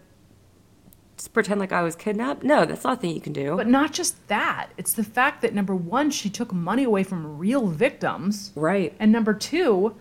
[1.17, 2.43] just pretend like I was kidnapped.
[2.43, 3.57] No, that's not a thing you can do.
[3.57, 4.69] But not just that.
[4.77, 8.93] It's the fact that number one, she took money away from real victims, right.
[8.99, 9.95] and number two,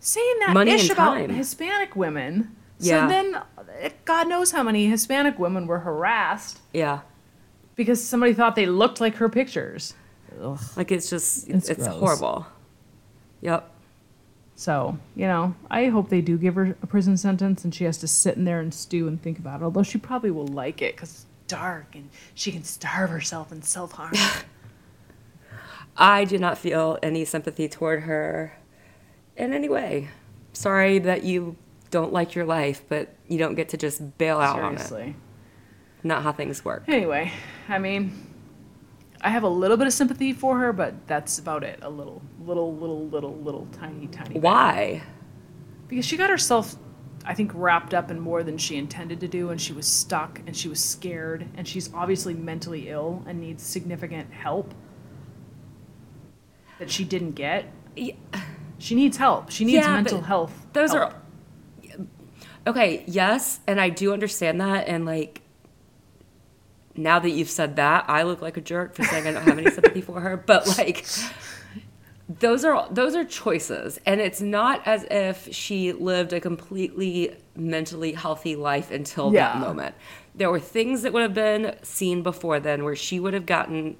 [0.00, 1.30] saying that Money ish about time.
[1.30, 2.54] Hispanic women.
[2.78, 3.06] Yeah.
[3.06, 7.00] So then, uh, God knows how many Hispanic women were harassed Yeah.
[7.76, 9.94] because somebody thought they looked like her pictures.
[10.42, 10.58] Ugh.
[10.76, 11.98] Like it's just It's it's, gross.
[11.98, 12.46] horrible.
[13.40, 13.71] Yep.
[14.54, 17.98] So, you know, I hope they do give her a prison sentence and she has
[17.98, 19.64] to sit in there and stew and think about it.
[19.64, 23.64] Although she probably will like it because it's dark and she can starve herself and
[23.64, 24.12] self harm.
[25.96, 28.56] I do not feel any sympathy toward her
[29.36, 30.08] in any way.
[30.52, 31.56] Sorry that you
[31.90, 34.80] don't like your life, but you don't get to just bail out on it.
[34.80, 35.16] Seriously.
[36.02, 36.84] not how things work.
[36.88, 37.32] Anyway,
[37.68, 38.31] I mean,
[39.22, 41.78] I have a little bit of sympathy for her, but that's about it.
[41.82, 44.34] A little, little, little, little, little, tiny, tiny.
[44.34, 44.42] bit.
[44.42, 45.02] Why?
[45.88, 46.74] Because she got herself,
[47.24, 50.40] I think, wrapped up in more than she intended to do, and she was stuck,
[50.46, 54.74] and she was scared, and she's obviously mentally ill and needs significant help
[56.80, 57.66] that she didn't get.
[57.94, 58.14] Yeah.
[58.78, 59.50] She needs help.
[59.50, 60.66] She needs Yeah, mental health.
[60.72, 61.12] Those help.
[61.12, 61.22] are
[62.66, 63.04] okay.
[63.06, 64.88] Yes, and I do understand that.
[64.88, 65.42] And like,
[66.96, 69.58] now that you've said that, I look like a jerk for saying I don't have
[69.58, 70.36] any sympathy for her.
[70.36, 71.06] But like,
[72.28, 78.12] those are those are choices, and it's not as if she lived a completely mentally
[78.12, 79.52] healthy life until Yeah.
[79.52, 79.94] that moment.
[80.34, 83.96] There were things that would have been seen before then, where she would have gotten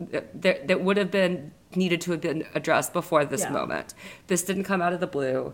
[0.00, 3.50] that, that would have been needed to have been addressed before this Yeah.
[3.50, 3.94] moment.
[4.28, 5.52] This didn't come out of the blue,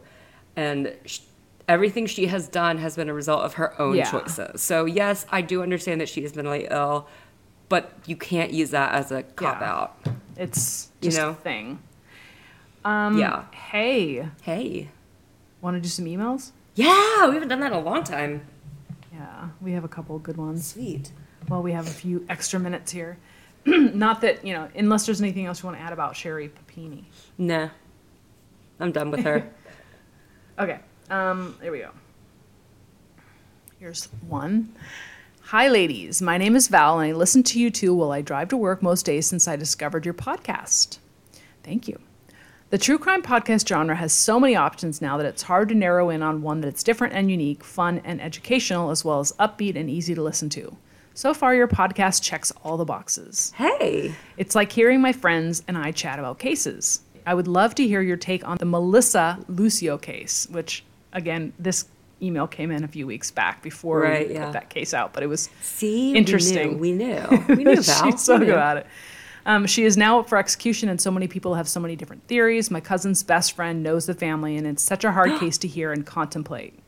[0.57, 1.21] and sh-
[1.69, 4.11] everything she has done has been a result of her own Yeah.
[4.11, 4.61] choices.
[4.63, 7.07] So yes, I do understand that she is mentally ill,
[7.69, 9.73] but you can't use that as a cop Yeah.
[9.73, 9.97] out.
[10.37, 11.31] It's You know?
[11.31, 11.79] a thing.
[12.85, 13.45] Um, yeah.
[13.53, 14.91] Hey, Hey.
[15.63, 16.51] want to do some emails?
[16.75, 18.43] Yeah, we haven't done that in a long time.
[19.13, 20.67] Yeah, we have a couple good ones.
[20.67, 21.13] Sweet.
[21.49, 23.17] Well, we have a few extra minutes here.
[23.67, 27.07] Not that, you know, unless there's anything else you want to add about Sherri Papini.
[27.39, 27.69] Nah.
[28.81, 29.49] I'm done with her.
[30.59, 30.79] Okay,
[31.11, 31.91] um, there we go.
[33.79, 34.75] Here's one.
[35.43, 36.23] Hi, ladies.
[36.23, 38.83] My name is Val, and I listen to you two while I drive to work
[38.83, 40.99] most days since I discovered your podcast.
[41.63, 41.99] Thank you.
[42.71, 46.09] The true crime podcast genre has so many options now that it's hard to narrow
[46.11, 49.91] in on one that's different and unique, fun and educational, as well as upbeat and
[49.91, 50.77] easy to listen to.
[51.13, 53.53] So far, your podcast checks all the boxes.
[53.57, 54.15] hey.
[54.37, 57.03] It's like hearing my friends and I chat about cases.
[57.27, 60.85] I would love to hear your take on the Melissa Lucio case, which,
[61.15, 61.87] again, this
[62.23, 64.45] email came in a few weeks back before Right, we yeah.
[64.47, 66.79] put that case out, but it was See, Interesting.
[66.79, 67.23] We knew.
[67.31, 68.11] We knew, we knew Val.
[68.11, 68.87] She's so good at it.
[69.47, 72.27] Um, she is now up for execution, and so many people have so many different
[72.29, 72.71] theories.
[72.71, 75.93] My cousin's best friend knows the family, and it's such a hard case to hear
[75.93, 76.79] and contemplate.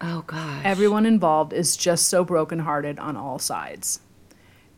[0.00, 0.62] Oh gosh.
[0.64, 4.00] Everyone involved is just so brokenhearted on all sides.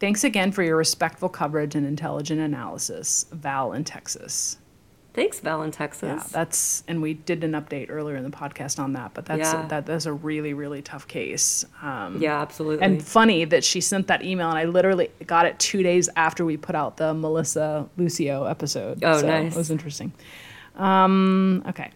[0.01, 3.27] Thanks again for your respectful coverage and intelligent analysis.
[3.31, 4.57] Val in Texas.
[5.15, 6.23] Thanks, Val in Texas.
[6.23, 9.53] Yeah, that's and we did an update earlier in the podcast on that, but that's
[9.53, 9.67] Yeah.
[9.67, 11.67] that that's a really really tough case.
[11.83, 12.83] Um, yeah, absolutely.
[12.85, 16.45] and funny that she sent that email, and I literally got it two days after
[16.47, 19.05] we put out the Melissa Lucio episode.
[19.05, 19.55] Oh, so nice.
[19.55, 20.13] It was interesting.
[20.77, 21.91] Um, okay.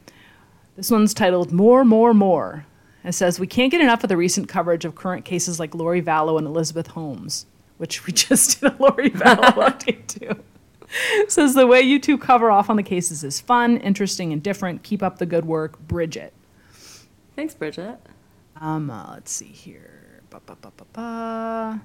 [0.77, 2.67] This one's titled More, More, More.
[3.03, 6.03] It says, We can't get enough of the recent coverage of current cases like Lori
[6.03, 7.47] Vallow and Elizabeth Holmes,
[7.79, 10.37] which we just did a Lori Vallow update to.
[11.29, 14.83] Says, The way you two cover off on the cases is fun, interesting, and different.
[14.83, 16.33] Keep up the good work, Bridget.
[17.35, 17.99] Thanks, Bridget.
[18.61, 20.23] Um, uh, let's see here.
[20.31, 20.57] Ba, ba,
[20.93, 21.83] ba.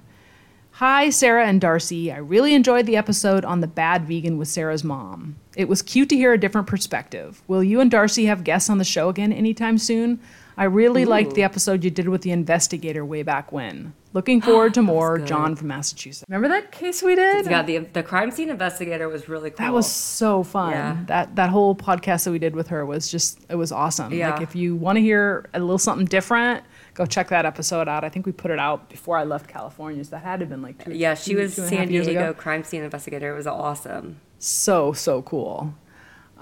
[0.76, 2.10] Hi, Sarah and Darcy.
[2.10, 5.36] I really enjoyed the episode on the bad vegan with Sarah's mom.
[5.54, 7.42] It was cute to hear a different perspective.
[7.46, 10.18] Will you and Darcy have guests on the show again anytime soon?
[10.56, 13.94] I really liked the episode you did with the investigator way back when.
[14.12, 15.18] Looking forward to more.
[15.18, 16.24] John from Massachusetts.
[16.28, 17.46] Remember that case we did?
[17.46, 19.64] Yeah, the the crime scene investigator was really cool.
[19.64, 20.72] That was so fun.
[20.72, 20.96] Yeah.
[21.06, 24.12] That that whole podcast that we did with her was just it was awesome.
[24.12, 24.32] Yeah.
[24.32, 28.04] Like if you want to hear a little something different, go check that episode out.
[28.04, 30.04] I think we put it out before I left California.
[30.04, 30.92] So that had to have been like two.
[30.92, 33.32] Yeah, she two- was two and a half San Diego crime scene investigator.
[33.32, 34.20] It was awesome.
[34.38, 35.74] So so cool.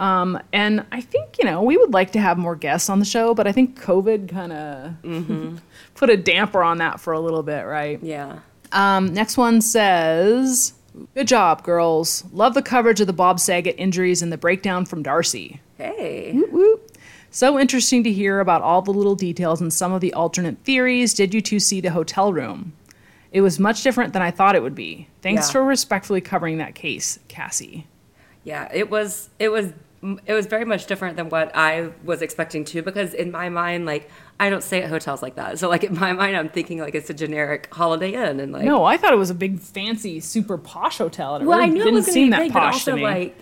[0.01, 3.05] Um, and I think you know we would like to have more guests on the
[3.05, 5.57] show, but I think COVID kind of Mm-hmm.
[5.94, 8.03] put a damper on that for a little bit, right?
[8.03, 8.38] Yeah.
[8.72, 10.72] Um, next one says,
[11.14, 12.24] "Good job, girls.
[12.32, 16.40] Love the coverage of the Bob Saget injuries and the breakdown from Darcy." Hey.
[17.30, 21.14] So interesting to hear about all the little details and some of the alternate theories.
[21.14, 22.72] Did you two see the hotel room?
[23.32, 25.07] It was much different than I thought it would be.
[25.22, 25.53] Thanks Yeah.
[25.53, 27.86] for respectfully covering that case, Cassie.
[28.42, 29.72] Yeah, it was it was
[30.24, 33.84] it was very much different than what I was expecting to because in my mind
[33.84, 35.59] like I don't stay at hotels like that.
[35.59, 38.64] So like in my mind I'm thinking like it's a generic holiday inn and like
[38.64, 41.34] No, I thought it was a big, fancy, super posh hotel.
[41.34, 42.53] and It Well, really I knew didn't it was going seem to be that big,
[42.55, 43.03] but posh also to me.
[43.03, 43.36] like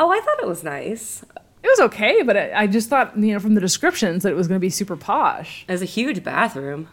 [0.00, 1.22] oh, I thought it was nice.
[1.62, 4.36] it was okay, but I, I just thought, you know, from the descriptions that it
[4.36, 5.64] was going to be super posh.
[5.68, 6.88] It was a huge bathroom.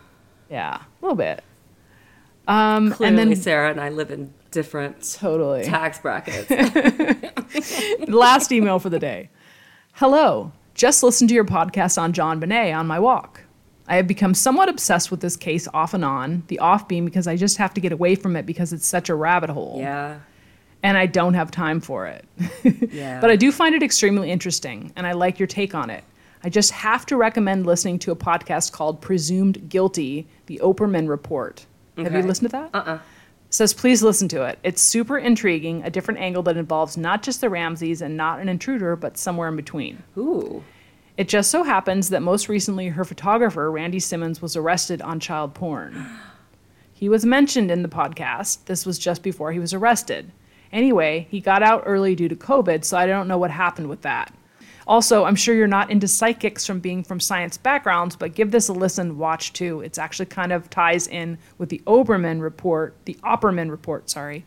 [0.51, 1.43] Yeah, a little bit.
[2.47, 5.64] Um, Clearly, and then Sarah and I live in different totally.
[5.66, 6.49] tax brackets.
[8.08, 9.30] Last email for the day.
[9.93, 10.51] Hello.
[10.74, 13.41] Just listened to your podcast on JonBenét on my walk.
[13.88, 17.28] I have become somewhat obsessed with this case off and on, the off being because
[17.28, 19.78] I just have to get away from it because it's such a rabbit hole.
[19.80, 20.20] yeah.
[20.82, 22.26] And I don't have time for it.
[22.91, 23.22] Yeah.
[23.22, 26.03] But I do find it extremely interesting, and I like your take on it.
[26.43, 31.66] I just have to recommend listening to a podcast called Presumed Guilty The Opperman Report.
[31.97, 32.70] Have you listened to that?
[32.74, 32.99] Uh-uh.
[33.50, 34.60] Says please listen to it.
[34.64, 38.50] It's super intriguing, a different angle that involves not just the Ramseys and not an
[38.50, 40.04] intruder, but somewhere in between.
[40.18, 40.64] Ooh.
[41.16, 45.54] It just so happens that most recently her photographer, Randy Simons, was arrested on child
[45.54, 46.06] porn.
[46.93, 48.66] He was mentioned in the podcast.
[48.66, 50.32] This was just before he was arrested.
[50.72, 54.02] Anyway, he got out early due to COVID, so I don't know what happened with
[54.02, 54.34] that.
[54.88, 58.69] Also, I'm sure you're not into psychics from being from science backgrounds, but give this
[58.69, 59.81] a listen, watch too.
[59.81, 64.45] It's actually kind of ties in with the Oberman report, the Opperman report, sorry.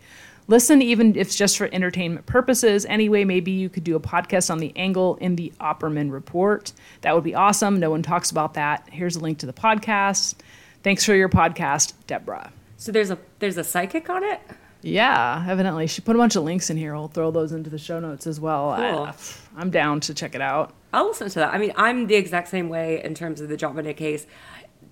[0.48, 2.84] Listen, even if it's just for entertainment purposes.
[2.86, 6.72] Anyway, maybe you could do a podcast on the angle in the Opperman report.
[7.02, 7.78] That would be awesome.
[7.78, 8.88] No one talks about that.
[8.90, 10.36] Here's a link to the podcast.
[10.82, 12.50] Thanks for your podcast, Deborah.
[12.78, 14.40] So there's a there's a psychic on it?
[14.82, 15.86] Yeah, evidently.
[15.86, 16.94] She put a bunch of links in here.
[16.94, 18.74] We'll throw those into the show notes as well.
[18.76, 19.04] Cool.
[19.04, 19.14] I,
[19.56, 20.74] I'm down to check it out.
[20.92, 21.54] I'll listen to that.
[21.54, 24.26] I mean, I'm the exact same way in terms of the Dominic case.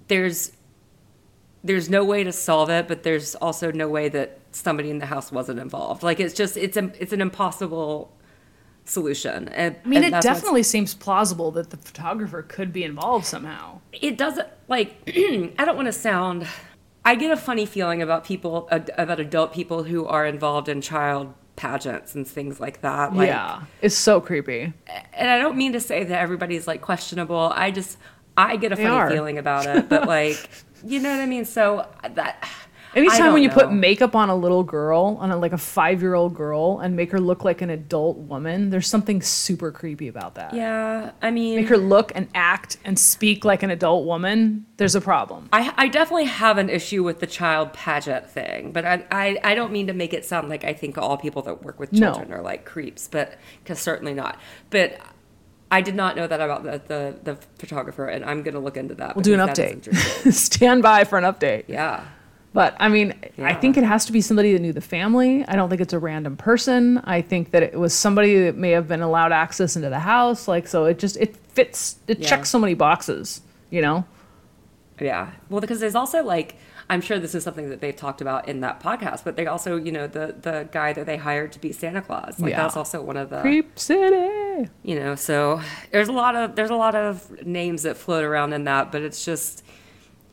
[0.08, 0.52] There's
[1.64, 5.06] there's no way to solve it, but there's also no way that somebody in the
[5.06, 6.02] house wasn't involved.
[6.02, 8.12] Like it's just it's a, it's an impossible
[8.84, 9.48] solution.
[9.48, 13.80] And, I mean, it definitely seems plausible that the photographer could be involved somehow.
[13.92, 14.96] it doesn't like
[15.58, 16.46] I don't want to sound
[17.04, 21.32] I get a funny feeling about people about adult people who are involved in child
[21.56, 23.14] pageants and things like that.
[23.14, 24.72] Like, yeah, it's so creepy.
[25.14, 27.50] and I don't mean to say that everybody's like questionable.
[27.54, 27.98] I just
[28.36, 29.10] I get a They funny are.
[29.10, 30.48] feeling about it, but like
[30.84, 31.44] you know what I mean.
[31.44, 32.48] So that
[32.98, 36.14] Anytime when you put makeup on a little girl, on a, like a five year
[36.14, 40.34] old girl, and make her look like an adult woman, there's something super creepy about
[40.34, 40.52] that.
[40.54, 44.94] yeah, I mean, Make her look and act and speak like an adult woman, there's
[44.94, 45.48] a problem.
[45.52, 49.54] I, I definitely have an issue with the child pageant thing, but I, I, I
[49.54, 52.12] don't mean to make it sound like I think all people that work with No.
[52.12, 54.38] children are like creeps, but because certainly not.
[54.70, 54.98] But
[55.70, 58.76] I did not know that about the, the, the photographer, and I'm going to look
[58.78, 59.14] into that.
[59.16, 59.94] We'll do an update.
[60.32, 61.64] Stand by for an update.
[61.68, 62.04] yeah.
[62.54, 65.44] But I mean, I think it has to be somebody that knew the family.
[65.46, 66.98] I don't think it's a random person.
[67.04, 70.48] I think that it was somebody that may have been allowed access into the house.
[70.48, 72.28] Like, so it just, it fits, it Yeah.
[72.28, 74.04] checks so many boxes, you know?
[74.98, 75.30] Yeah.
[75.50, 76.56] Well, because there's also like,
[76.90, 79.76] I'm sure this is something that they've talked about in that podcast, but they also,
[79.76, 82.62] you know, the the guy that they hired to be Santa Claus, like Yeah.
[82.62, 84.70] that's also one of the, Creep City.
[84.82, 85.60] you know, so
[85.92, 89.02] there's a lot of there's a lot of names that float around in that, but
[89.02, 89.62] it's just,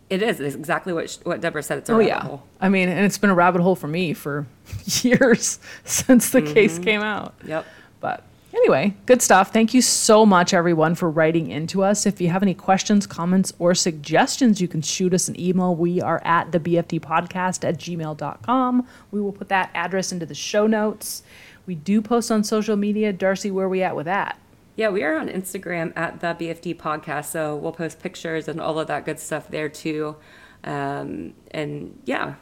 [0.09, 1.79] it is it's exactly what sh- what Deborah said.
[1.79, 2.21] It's a Oh, rabbit yeah.
[2.21, 2.43] hole.
[2.61, 4.45] I mean, and it's been a rabbit hole for me for
[5.01, 6.53] years since the Mm-hmm.
[6.53, 7.33] case came out.
[7.45, 7.65] Yep.
[8.01, 9.51] But anyway, good stuff.
[9.51, 12.05] Thank you so much, everyone, for writing into us.
[12.05, 15.75] If you have any questions, comments, or suggestions, you can shoot us an email.
[15.75, 18.87] We are at the BFD podcast at gmail.com.
[19.11, 21.23] We will put that address into the show notes.
[21.65, 23.11] We do post on social media.
[23.11, 24.37] Darcy, where are we at with that?
[24.75, 28.77] Yeah, we are on Instagram at the BFD podcast, so we'll post pictures and all
[28.77, 30.17] of that good stuff there too.
[30.65, 32.35] Um, and yeah,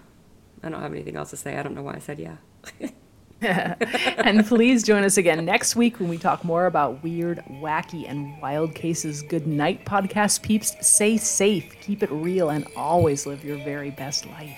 [0.64, 1.58] I don't have anything else to say.
[1.58, 2.38] I don't know why I said yeah.
[4.18, 8.42] and please join us again next week when we talk more about weird, wacky, and
[8.42, 9.22] wild cases.
[9.22, 10.76] Good night, podcast peeps.
[10.82, 14.58] Stay safe, keep it real, and always live your very best life.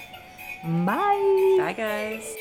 [0.64, 1.56] Bye.
[1.60, 2.36] Bye, guys.